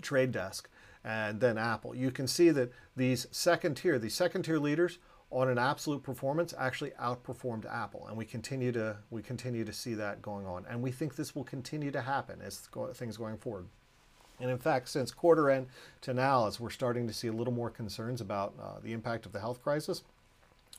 Trade 0.00 0.30
Desk, 0.30 0.68
and 1.04 1.40
then 1.40 1.58
Apple. 1.58 1.94
You 1.94 2.10
can 2.10 2.26
see 2.26 2.50
that 2.50 2.72
these 2.96 3.26
second 3.30 3.76
tier, 3.76 3.98
these 3.98 4.14
second 4.14 4.42
tier 4.42 4.58
leaders, 4.58 4.98
on 5.30 5.48
an 5.48 5.58
absolute 5.58 6.02
performance 6.02 6.52
actually 6.58 6.90
outperformed 7.00 7.64
Apple, 7.72 8.06
and 8.06 8.16
we 8.16 8.24
continue 8.24 8.70
to 8.72 8.96
we 9.10 9.22
continue 9.22 9.64
to 9.64 9.72
see 9.72 9.94
that 9.94 10.20
going 10.20 10.46
on, 10.46 10.66
and 10.68 10.82
we 10.82 10.92
think 10.92 11.16
this 11.16 11.34
will 11.34 11.44
continue 11.44 11.90
to 11.90 12.02
happen 12.02 12.40
as 12.44 12.68
things 12.94 13.16
going 13.16 13.38
forward. 13.38 13.66
And 14.40 14.50
in 14.50 14.58
fact, 14.58 14.88
since 14.88 15.10
quarter 15.10 15.50
end 15.50 15.68
to 16.02 16.12
now, 16.12 16.46
as 16.46 16.60
we're 16.60 16.70
starting 16.70 17.06
to 17.06 17.14
see 17.14 17.28
a 17.28 17.32
little 17.32 17.52
more 17.52 17.70
concerns 17.70 18.20
about 18.20 18.52
uh, 18.60 18.80
the 18.82 18.92
impact 18.92 19.24
of 19.24 19.32
the 19.32 19.40
health 19.40 19.62
crisis, 19.62 20.02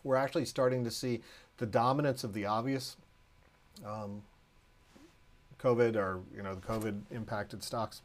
we're 0.04 0.18
actually 0.18 0.46
starting 0.46 0.84
to 0.84 0.92
see 0.92 1.22
the 1.58 1.66
dominance 1.66 2.24
of 2.24 2.34
the 2.34 2.46
obvious 2.46 2.98
um, 3.86 4.22
COVID 5.60 5.96
or 5.96 6.22
you 6.36 6.44
know 6.44 6.54
the 6.54 6.62
COVID 6.62 7.02
impacted 7.10 7.64
stocks 7.64 8.02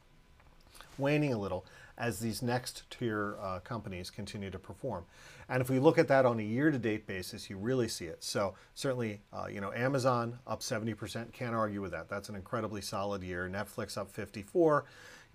waning 0.96 1.33
a 1.33 1.38
little 1.38 1.64
as 1.98 2.20
these 2.20 2.42
next 2.42 2.88
tier 2.90 3.37
uh, 3.42 3.58
companies 3.61 4.08
continue 4.08 4.50
to 4.50 4.58
perform. 4.58 5.04
And 5.48 5.61
if 5.61 5.68
we 5.68 5.78
look 5.78 5.98
at 5.98 6.08
that 6.08 6.24
on 6.24 6.38
a 6.38 6.42
year-to-date 6.42 7.06
basis, 7.06 7.50
you 7.50 7.56
really 7.56 7.88
see 7.88 8.04
it. 8.04 8.22
So 8.22 8.54
certainly, 8.74 9.20
uh, 9.32 9.46
you 9.46 9.61
know, 9.61 9.72
Amazon 9.72 10.38
up 10.46 10.61
70%, 10.61 11.32
can't 11.32 11.54
argue 11.54 11.82
with 11.82 11.90
that. 11.90 12.08
That's 12.08 12.28
an 12.28 12.37
incredibly 12.37 12.80
solid 12.80 13.22
year. 13.22 13.50
Netflix 13.52 13.98
up 13.98 14.11
54. 14.11 14.84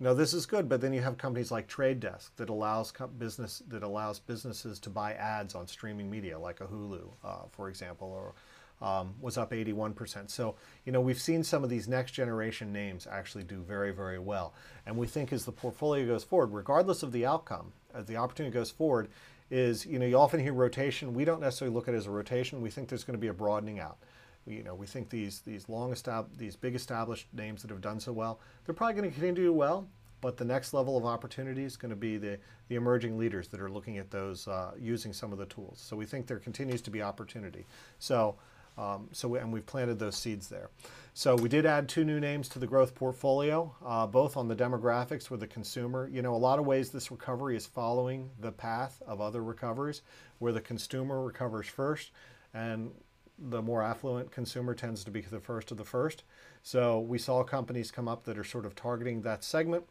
You 0.00 0.04
know, 0.04 0.14
this 0.14 0.32
is 0.34 0.46
good, 0.46 0.68
but 0.68 0.80
then 0.80 0.92
you 0.92 1.02
have 1.02 1.18
companies 1.18 1.52
like 1.52 1.68
Trade 1.68 2.00
Desk 2.00 2.34
that 2.36 2.48
allows 2.48 2.92
business 3.18 3.62
that 3.68 3.84
allows 3.84 4.18
businesses 4.18 4.80
to 4.80 4.90
buy 4.90 5.12
ads 5.12 5.54
on 5.54 5.68
streaming 5.68 6.10
media, 6.10 6.36
like 6.36 6.60
a 6.60 6.64
Hulu, 6.64 7.10
uh, 7.22 7.42
for 7.52 7.68
example, 7.68 8.08
or 8.08 8.34
um, 8.82 9.14
was 9.20 9.38
up 9.38 9.52
81%. 9.52 10.30
So, 10.30 10.56
you 10.84 10.92
know, 10.92 11.00
we've 11.00 11.20
seen 11.20 11.42
some 11.42 11.64
of 11.64 11.70
these 11.70 11.88
next 11.88 12.12
generation 12.12 12.72
names 12.72 13.06
actually 13.10 13.44
do 13.44 13.62
very, 13.62 13.92
very 13.92 14.18
well. 14.18 14.54
And 14.86 14.96
we 14.96 15.06
think 15.06 15.32
as 15.32 15.44
the 15.44 15.52
portfolio 15.52 16.06
goes 16.06 16.24
forward, 16.24 16.52
regardless 16.52 17.02
of 17.02 17.12
the 17.12 17.24
outcome, 17.24 17.72
as 17.94 18.06
the 18.06 18.16
opportunity 18.16 18.52
goes 18.52 18.70
forward, 18.70 19.08
is, 19.50 19.86
you 19.86 19.98
know, 19.98 20.06
you 20.06 20.18
often 20.18 20.40
hear 20.40 20.52
rotation. 20.52 21.14
We 21.14 21.24
don't 21.24 21.40
necessarily 21.40 21.74
look 21.74 21.88
at 21.88 21.94
it 21.94 21.98
as 21.98 22.06
a 22.06 22.10
rotation. 22.10 22.60
We 22.60 22.70
think 22.70 22.88
there's 22.88 23.04
going 23.04 23.16
to 23.16 23.20
be 23.20 23.28
a 23.28 23.34
broadening 23.34 23.78
out. 23.78 23.98
You 24.46 24.62
know, 24.62 24.74
we 24.74 24.86
think 24.86 25.08
these 25.08 25.40
these 25.40 25.70
long 25.70 25.90
established, 25.90 26.38
these 26.38 26.54
big 26.54 26.74
established 26.74 27.28
names 27.32 27.62
that 27.62 27.70
have 27.70 27.80
done 27.80 27.98
so 27.98 28.12
well, 28.12 28.40
they're 28.64 28.74
probably 28.74 28.94
going 28.94 29.08
to 29.08 29.14
continue 29.14 29.34
to 29.34 29.42
do 29.42 29.52
well. 29.52 29.86
But 30.20 30.38
the 30.38 30.44
next 30.44 30.72
level 30.72 30.96
of 30.96 31.04
opportunity 31.04 31.64
is 31.64 31.76
going 31.76 31.90
to 31.90 31.96
be 31.96 32.16
the, 32.16 32.38
the 32.68 32.76
emerging 32.76 33.18
leaders 33.18 33.48
that 33.48 33.60
are 33.60 33.70
looking 33.70 33.98
at 33.98 34.10
those, 34.10 34.48
uh, 34.48 34.70
using 34.78 35.12
some 35.12 35.32
of 35.32 35.38
the 35.38 35.44
tools. 35.44 35.78
So 35.86 35.96
we 35.96 36.06
think 36.06 36.26
there 36.26 36.38
continues 36.38 36.80
to 36.80 36.90
be 36.90 37.02
opportunity. 37.02 37.66
So 37.98 38.36
um, 38.76 39.08
so 39.12 39.28
we, 39.28 39.38
and 39.38 39.52
we've 39.52 39.66
planted 39.66 39.98
those 39.98 40.16
seeds 40.16 40.48
there. 40.48 40.70
So 41.16 41.36
we 41.36 41.48
did 41.48 41.64
add 41.64 41.88
two 41.88 42.04
new 42.04 42.18
names 42.18 42.48
to 42.50 42.58
the 42.58 42.66
growth 42.66 42.94
portfolio, 42.94 43.72
uh, 43.86 44.06
both 44.06 44.36
on 44.36 44.48
the 44.48 44.56
demographics 44.56 45.30
with 45.30 45.40
the 45.40 45.46
consumer. 45.46 46.08
You 46.12 46.22
know, 46.22 46.34
a 46.34 46.36
lot 46.36 46.58
of 46.58 46.66
ways 46.66 46.90
this 46.90 47.10
recovery 47.12 47.56
is 47.56 47.66
following 47.66 48.30
the 48.40 48.50
path 48.50 49.00
of 49.06 49.20
other 49.20 49.42
recoveries, 49.42 50.02
where 50.40 50.52
the 50.52 50.60
consumer 50.60 51.22
recovers 51.22 51.68
first, 51.68 52.10
and 52.52 52.90
the 53.38 53.62
more 53.62 53.82
affluent 53.82 54.30
consumer 54.32 54.74
tends 54.74 55.04
to 55.04 55.10
be 55.10 55.20
the 55.20 55.40
first 55.40 55.70
of 55.70 55.76
the 55.76 55.84
first. 55.84 56.24
So 56.62 56.98
we 57.00 57.18
saw 57.18 57.44
companies 57.44 57.90
come 57.90 58.08
up 58.08 58.24
that 58.24 58.38
are 58.38 58.44
sort 58.44 58.66
of 58.66 58.74
targeting 58.74 59.22
that 59.22 59.44
segment. 59.44 59.84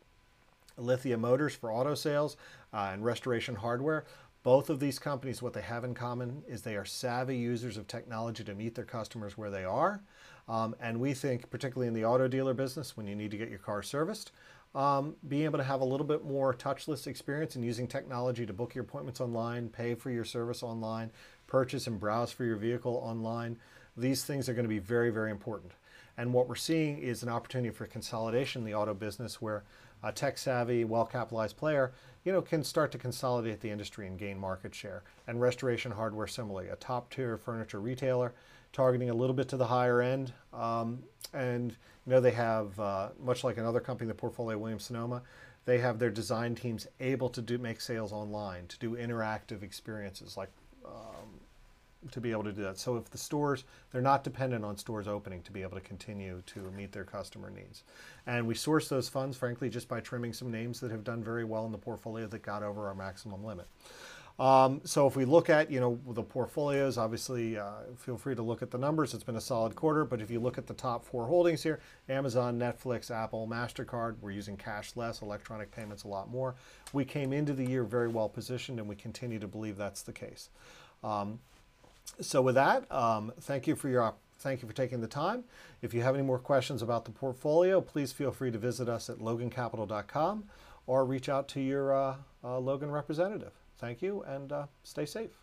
Lithia 0.78 1.18
Motors 1.18 1.56
for 1.56 1.72
auto 1.72 1.94
sales 1.94 2.36
uh, 2.74 2.90
and 2.92 3.06
restoration 3.06 3.56
hardware. 3.56 4.06
Both 4.44 4.70
of 4.70 4.82
these 4.82 5.00
companies, 5.00 5.42
what 5.42 5.54
they 5.54 5.62
have 5.62 5.86
in 5.86 5.94
common 5.94 6.44
is 6.48 6.62
they 6.62 6.76
are 6.76 6.84
savvy 6.84 7.38
users 7.38 7.78
of 7.78 7.88
technology 7.88 8.44
to 8.44 8.54
meet 8.54 8.76
their 8.76 8.84
customers 8.84 9.38
where 9.38 9.50
they 9.50 9.64
are. 9.64 10.02
Um, 10.50 10.76
and 10.82 11.00
we 11.00 11.14
think, 11.14 11.50
particularly 11.50 11.88
in 11.88 11.94
the 11.94 12.04
auto 12.04 12.28
dealer 12.28 12.54
business, 12.54 12.98
when 12.98 13.08
you 13.08 13.16
need 13.16 13.32
to 13.32 13.38
get 13.38 13.50
your 13.50 13.60
car 13.60 13.82
serviced, 13.82 14.34
um, 14.76 15.16
being 15.30 15.44
able 15.44 15.60
to 15.60 15.64
have 15.64 15.80
a 15.80 15.86
little 15.86 16.06
bit 16.06 16.26
more 16.26 16.54
touchless 16.54 17.08
experience 17.08 17.56
and 17.56 17.64
using 17.64 17.88
technology 17.88 18.46
to 18.46 18.52
book 18.52 18.76
your 18.76 18.84
appointments 18.84 19.22
online, 19.22 19.70
pay 19.70 19.96
for 19.96 20.12
your 20.12 20.26
service 20.26 20.62
online, 20.62 21.10
purchase 21.48 21.88
and 21.88 22.00
browse 22.00 22.32
for 22.32 22.44
your 22.44 22.58
vehicle 22.58 23.00
online, 23.04 23.58
these 23.96 24.26
things 24.26 24.50
are 24.50 24.54
going 24.54 24.66
to 24.66 24.70
be 24.70 24.80
very, 24.80 25.10
very 25.10 25.32
important. 25.32 25.72
And 26.18 26.34
what 26.34 26.50
we're 26.50 26.56
seeing 26.56 26.98
is 26.98 27.24
an 27.24 27.30
opportunity 27.30 27.74
for 27.74 27.86
consolidation 27.86 28.62
in 28.62 28.66
the 28.66 28.74
auto 28.74 28.94
business 28.94 29.42
where 29.42 29.64
a 30.04 30.12
tech 30.12 30.38
savvy, 30.38 30.84
well 30.84 31.06
capitalized 31.06 31.58
player 31.58 31.94
you 32.24 32.32
know, 32.32 32.42
can 32.42 32.64
start 32.64 32.92
to 32.92 32.98
consolidate 32.98 33.60
the 33.60 33.70
industry 33.70 34.08
and 34.08 34.18
gain 34.18 34.40
market 34.40 34.74
share. 34.74 35.04
And 35.28 35.42
Restoration 35.42 35.92
Hardware 35.92 36.28
similarly, 36.28 36.70
a 36.70 36.76
top 36.78 37.14
tier 37.14 37.38
furniture 37.38 37.80
retailer, 37.80 38.34
targeting 38.72 39.10
a 39.10 39.14
little 39.14 39.36
bit 39.36 39.50
to 39.50 39.58
the 39.58 39.68
higher 39.68 40.02
end. 40.02 40.34
Um, 40.54 41.04
and 41.34 41.72
you 41.72 42.12
know, 42.12 42.22
they 42.22 42.32
have 42.32 42.80
uh, 42.80 43.10
much 43.20 43.44
like 43.44 43.58
another 43.58 43.80
company 43.80 44.08
the 44.08 44.14
portfolio, 44.14 44.58
Williams 44.58 44.86
Sonoma, 44.86 45.22
they 45.66 45.78
have 45.80 46.00
their 46.00 46.10
design 46.10 46.56
teams 46.56 46.88
able 47.00 47.30
to 47.30 47.42
do 47.42 47.58
make 47.58 47.82
sales 47.82 48.12
online, 48.12 48.68
to 48.68 48.80
do 48.80 48.96
interactive 48.96 49.64
experiences 49.64 50.36
like 50.36 50.50
um, 50.86 51.40
to 52.12 52.22
be 52.22 52.32
able 52.32 52.44
to 52.44 52.54
do 52.54 52.62
that. 52.64 52.78
So 52.78 52.98
if 52.98 53.10
the 53.10 53.18
stores, 53.18 53.64
they're 53.92 54.02
not 54.02 54.24
dependent 54.24 54.64
on 54.66 54.78
stores 54.78 55.08
opening 55.08 55.42
to 55.44 55.52
be 55.52 55.62
able 55.62 55.76
to 55.76 55.82
continue 55.82 56.42
to 56.48 56.60
meet 56.72 56.92
their 56.92 57.04
customer 57.04 57.50
needs. 57.50 57.84
And 58.28 58.48
we 58.48 58.56
source 58.56 58.90
those 58.90 59.10
funds, 59.10 59.38
frankly, 59.38 59.70
just 59.70 59.88
by 59.88 60.00
trimming 60.00 60.34
some 60.34 60.52
names 60.52 60.80
that 60.80 60.92
have 60.92 61.04
done 61.04 61.24
very 61.24 61.44
well 61.44 61.66
in 61.66 61.72
the 61.72 61.78
portfolio 61.78 62.28
that 62.28 62.42
got 62.42 62.64
over 62.64 62.88
our 62.88 62.96
maximum 62.96 63.44
limit. 63.44 63.68
Um, 64.40 64.82
so 64.84 65.06
if 65.06 65.16
we 65.16 65.26
look 65.26 65.50
at, 65.50 65.70
you 65.70 65.80
know, 65.80 66.00
the 66.08 66.24
portfolios, 66.24 66.98
obviously 66.98 67.58
uh, 67.58 67.84
feel 67.98 68.18
free 68.18 68.34
to 68.34 68.42
look 68.42 68.64
at 68.64 68.72
the 68.72 68.78
numbers. 68.78 69.14
It's 69.14 69.24
been 69.24 69.36
a 69.36 69.42
solid 69.42 69.76
quarter, 69.76 70.06
but 70.06 70.22
if 70.22 70.32
you 70.32 70.40
look 70.40 70.58
at 70.58 70.66
the 70.66 70.74
top 70.74 71.06
four 71.06 71.28
holdings 71.28 71.62
here, 71.62 71.80
Amazon, 72.10 72.58
Netflix, 72.58 73.12
Apple, 73.12 73.48
MasterCard, 73.48 74.16
we're 74.22 74.32
using 74.32 74.58
cash 74.58 74.96
less, 74.96 75.22
electronic 75.22 75.70
payments 75.72 76.04
a 76.04 76.08
lot 76.08 76.32
more. 76.32 76.56
We 76.94 77.06
came 77.06 77.32
into 77.32 77.54
the 77.54 77.66
year 77.66 77.84
very 77.84 78.08
well 78.08 78.28
positioned 78.28 78.80
and 78.80 78.90
we 78.90 78.96
continue 78.96 79.38
to 79.38 79.48
believe 79.48 79.78
that's 79.78 80.02
the 80.02 80.14
case. 80.14 80.50
Um, 81.04 81.40
so 82.20 82.42
with 82.42 82.56
that, 82.56 82.92
um, 82.92 83.32
thank 83.42 83.68
you 83.68 83.76
for 83.76 83.90
your 83.90 84.14
thank 84.40 84.62
you 84.62 84.68
for 84.68 84.74
taking 84.74 85.02
the 85.02 85.08
time. 85.08 85.44
If 85.82 85.94
you 85.94 86.02
have 86.02 86.16
any 86.16 86.24
more 86.24 86.40
questions 86.40 86.82
about 86.82 87.06
the 87.06 87.12
portfolio, 87.12 87.82
please 87.82 88.12
feel 88.12 88.32
free 88.32 88.52
to 88.52 88.58
visit 88.58 88.90
us 88.90 89.10
at 89.10 89.18
logancapital.com 89.18 90.44
or 90.86 91.06
reach 91.06 91.30
out 91.30 91.48
to 91.50 91.62
your 91.62 91.96
uh, 91.96 92.16
uh, 92.44 92.60
Logan 92.60 92.92
representative. 92.92 93.54
Thank 93.78 94.02
you 94.02 94.22
and 94.24 94.52
uh, 94.52 94.66
stay 94.84 95.06
safe. 95.06 95.43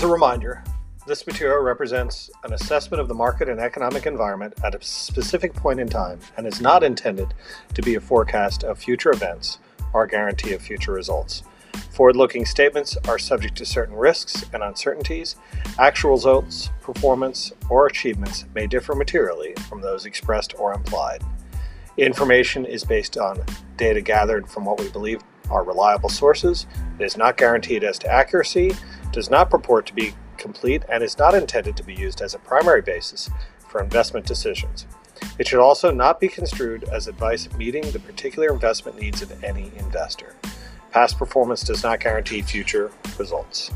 As 0.00 0.04
a 0.04 0.08
reminder, 0.08 0.64
this 1.06 1.26
material 1.26 1.62
represents 1.62 2.30
an 2.44 2.54
assessment 2.54 3.02
of 3.02 3.08
the 3.08 3.12
market 3.12 3.50
and 3.50 3.60
economic 3.60 4.06
environment 4.06 4.54
at 4.64 4.74
a 4.74 4.80
specific 4.80 5.52
point 5.52 5.78
in 5.78 5.86
time 5.86 6.18
and 6.38 6.46
is 6.46 6.58
not 6.58 6.82
intended 6.82 7.34
to 7.74 7.82
be 7.82 7.96
a 7.96 8.00
forecast 8.00 8.64
of 8.64 8.78
future 8.78 9.10
events 9.10 9.58
or 9.92 10.06
guarantee 10.06 10.54
of 10.54 10.62
future 10.62 10.92
results. 10.92 11.42
Forward 11.90 12.16
looking 12.16 12.46
statements 12.46 12.96
are 13.08 13.18
subject 13.18 13.56
to 13.56 13.66
certain 13.66 13.94
risks 13.94 14.42
and 14.54 14.62
uncertainties. 14.62 15.36
Actual 15.78 16.12
results, 16.12 16.70
performance, 16.80 17.52
or 17.68 17.86
achievements 17.86 18.46
may 18.54 18.66
differ 18.66 18.94
materially 18.94 19.52
from 19.68 19.82
those 19.82 20.06
expressed 20.06 20.58
or 20.58 20.72
implied. 20.72 21.22
Information 21.98 22.64
is 22.64 22.84
based 22.84 23.18
on 23.18 23.44
data 23.76 24.00
gathered 24.00 24.48
from 24.48 24.64
what 24.64 24.80
we 24.80 24.88
believe 24.88 25.20
are 25.50 25.64
reliable 25.64 26.08
sources. 26.08 26.66
It 26.98 27.04
is 27.04 27.16
not 27.16 27.36
guaranteed 27.36 27.84
as 27.84 27.98
to 28.00 28.12
accuracy 28.12 28.74
does 29.12 29.30
not 29.30 29.50
purport 29.50 29.86
to 29.86 29.94
be 29.94 30.14
complete 30.36 30.82
and 30.88 31.02
is 31.02 31.18
not 31.18 31.34
intended 31.34 31.76
to 31.76 31.82
be 31.82 31.94
used 31.94 32.20
as 32.20 32.34
a 32.34 32.38
primary 32.38 32.82
basis 32.82 33.28
for 33.68 33.82
investment 33.82 34.26
decisions. 34.26 34.86
It 35.38 35.46
should 35.46 35.60
also 35.60 35.90
not 35.90 36.20
be 36.20 36.28
construed 36.28 36.84
as 36.84 37.08
advice 37.08 37.52
meeting 37.54 37.90
the 37.90 37.98
particular 37.98 38.52
investment 38.52 38.98
needs 38.98 39.22
of 39.22 39.44
any 39.44 39.70
investor. 39.76 40.34
Past 40.90 41.18
performance 41.18 41.62
does 41.62 41.82
not 41.82 42.00
guarantee 42.00 42.42
future 42.42 42.90
results. 43.18 43.70